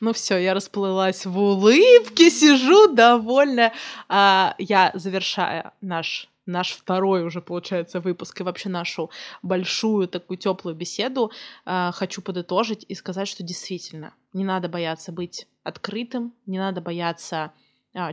Ну 0.00 0.12
все, 0.12 0.36
я 0.38 0.52
расплылась 0.52 1.24
в 1.24 1.38
улыбке, 1.38 2.28
сижу 2.28 2.92
довольная. 2.92 3.72
А, 4.08 4.56
я 4.58 4.90
завершая 4.94 5.74
наш 5.80 6.28
наш 6.46 6.72
второй 6.72 7.24
уже, 7.24 7.40
получается, 7.40 8.00
выпуск 8.00 8.40
и 8.40 8.42
вообще 8.42 8.68
нашу 8.68 9.10
большую 9.42 10.08
такую 10.08 10.38
теплую 10.38 10.74
беседу, 10.74 11.30
э, 11.64 11.90
хочу 11.92 12.20
подытожить 12.20 12.84
и 12.88 12.94
сказать, 12.94 13.28
что 13.28 13.42
действительно 13.42 14.12
не 14.32 14.44
надо 14.44 14.68
бояться 14.68 15.12
быть 15.12 15.46
открытым, 15.62 16.34
не 16.46 16.58
надо 16.58 16.80
бояться 16.80 17.52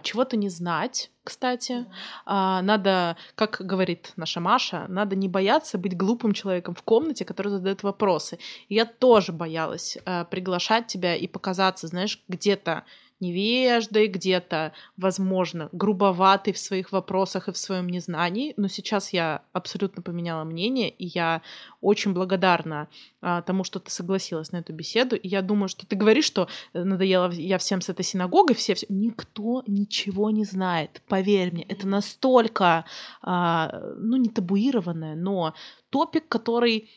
чего-то 0.01 0.35
не 0.35 0.49
знать, 0.49 1.09
кстати. 1.23 1.85
А, 2.25 2.61
надо, 2.61 3.15
как 3.35 3.61
говорит 3.61 4.11
наша 4.17 4.39
Маша, 4.39 4.85
надо 4.89 5.15
не 5.15 5.29
бояться 5.29 5.77
быть 5.77 5.95
глупым 5.95 6.33
человеком 6.33 6.75
в 6.75 6.83
комнате, 6.83 7.23
который 7.23 7.49
задает 7.49 7.83
вопросы. 7.83 8.39
И 8.67 8.75
я 8.75 8.85
тоже 8.85 9.31
боялась 9.31 9.97
а, 10.05 10.25
приглашать 10.25 10.87
тебя 10.87 11.15
и 11.15 11.27
показаться, 11.27 11.87
знаешь, 11.87 12.21
где-то 12.27 12.83
невеждой, 13.19 14.07
где-то, 14.07 14.73
возможно, 14.97 15.69
грубоватый 15.71 16.53
в 16.53 16.57
своих 16.57 16.91
вопросах 16.91 17.47
и 17.47 17.51
в 17.51 17.57
своем 17.57 17.87
незнании, 17.87 18.53
но 18.57 18.67
сейчас 18.67 19.13
я 19.13 19.43
абсолютно 19.53 20.01
поменяла 20.01 20.43
мнение, 20.43 20.89
и 20.89 21.05
я 21.05 21.41
очень 21.81 22.13
благодарна 22.13 22.87
а, 23.21 23.41
тому, 23.41 23.63
что 23.63 23.79
ты 23.79 23.91
согласилась 23.91 24.51
на 24.51 24.57
эту 24.57 24.73
беседу, 24.73 25.15
и 25.15 25.27
я 25.27 25.41
думаю, 25.41 25.69
что 25.69 25.85
ты 25.85 25.95
говоришь, 25.95 26.25
что 26.25 26.47
э, 26.73 26.83
надоело 26.83 27.31
я 27.31 27.57
всем 27.57 27.81
с 27.81 27.89
этой 27.89 28.03
синагогой, 28.03 28.55
все, 28.55 28.75
все... 28.75 28.85
никто 28.89 29.63
ничего 29.67 30.29
не 30.29 30.45
знает, 30.45 31.01
поверь 31.07 31.51
мне, 31.53 31.63
это 31.63 31.87
настолько, 31.87 32.85
а, 33.21 33.81
ну, 33.97 34.17
не 34.17 34.29
табуированное, 34.29 35.15
но 35.15 35.53
топик, 35.89 36.27
который 36.27 36.89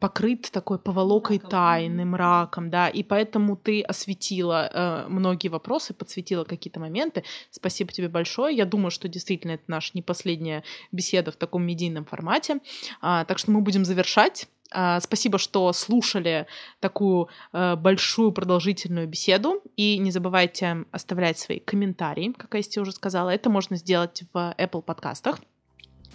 покрыт 0.00 0.50
такой 0.50 0.78
поволокой 0.78 1.36
мраком. 1.36 1.50
тайны, 1.50 2.04
мраком, 2.04 2.70
да, 2.70 2.88
и 2.88 3.02
поэтому 3.02 3.56
ты 3.56 3.82
осветила 3.82 4.70
э, 4.72 5.08
многие 5.08 5.48
вопросы, 5.48 5.92
подсветила 5.92 6.44
какие-то 6.44 6.80
моменты. 6.80 7.24
Спасибо 7.50 7.92
тебе 7.92 8.08
большое. 8.08 8.56
Я 8.56 8.64
думаю, 8.64 8.90
что 8.90 9.08
действительно 9.08 9.52
это 9.52 9.64
наша 9.66 9.90
не 9.94 10.02
последняя 10.02 10.64
беседа 10.90 11.32
в 11.32 11.36
таком 11.36 11.64
медийном 11.64 12.06
формате. 12.06 12.60
А, 13.02 13.24
так 13.26 13.38
что 13.38 13.50
мы 13.50 13.60
будем 13.60 13.84
завершать. 13.84 14.48
А, 14.70 15.00
спасибо, 15.00 15.36
что 15.36 15.70
слушали 15.74 16.46
такую 16.80 17.28
э, 17.52 17.76
большую 17.76 18.32
продолжительную 18.32 19.06
беседу. 19.06 19.62
И 19.76 19.98
не 19.98 20.10
забывайте 20.10 20.86
оставлять 20.92 21.38
свои 21.38 21.58
комментарии, 21.58 22.32
как 22.32 22.54
я 22.54 22.82
уже 22.82 22.92
сказала. 22.92 23.28
Это 23.28 23.50
можно 23.50 23.76
сделать 23.76 24.22
в 24.32 24.54
Apple 24.58 24.80
подкастах. 24.80 25.40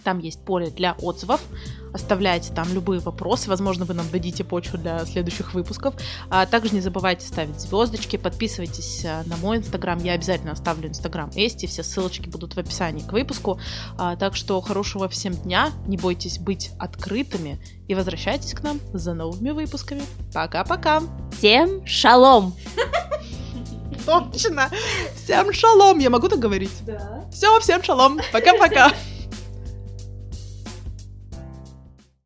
Там 0.08 0.20
есть 0.20 0.42
поле 0.42 0.70
для 0.70 0.94
отзывов. 1.02 1.42
Оставляйте 1.92 2.50
там 2.54 2.66
любые 2.72 2.98
вопросы. 2.98 3.50
Возможно, 3.50 3.84
вы 3.84 3.92
нам 3.92 4.08
дадите 4.10 4.42
почву 4.42 4.78
для 4.78 5.04
следующих 5.04 5.52
выпусков. 5.52 5.94
А 6.30 6.46
также 6.46 6.74
не 6.74 6.80
забывайте 6.80 7.26
ставить 7.26 7.60
звездочки. 7.60 8.16
Подписывайтесь 8.16 9.04
э, 9.04 9.22
на 9.26 9.36
мой 9.36 9.58
инстаграм. 9.58 10.02
Я 10.02 10.14
обязательно 10.14 10.52
оставлю 10.52 10.88
инстаграм 10.88 11.30
Эсти. 11.36 11.66
Все 11.66 11.82
ссылочки 11.82 12.26
будут 12.26 12.56
в 12.56 12.58
описании 12.58 13.06
к 13.06 13.12
выпуску. 13.12 13.60
А, 13.98 14.16
так 14.16 14.34
что 14.34 14.58
хорошего 14.62 15.10
всем 15.10 15.34
дня. 15.34 15.72
Не 15.86 15.98
бойтесь 15.98 16.38
быть 16.38 16.70
открытыми. 16.78 17.60
И 17.86 17.94
возвращайтесь 17.94 18.54
к 18.54 18.62
нам 18.62 18.80
за 18.94 19.12
новыми 19.12 19.50
выпусками. 19.50 20.00
Пока-пока. 20.32 21.02
Всем 21.36 21.84
шалом! 21.84 22.54
Точно! 24.06 24.70
Всем 25.22 25.52
шалом! 25.52 25.98
Я 25.98 26.08
могу 26.08 26.30
так 26.30 26.38
говорить? 26.38 26.72
Да. 26.86 27.26
Все, 27.30 27.60
всем 27.60 27.82
шалом! 27.82 28.18
Пока-пока! 28.32 28.90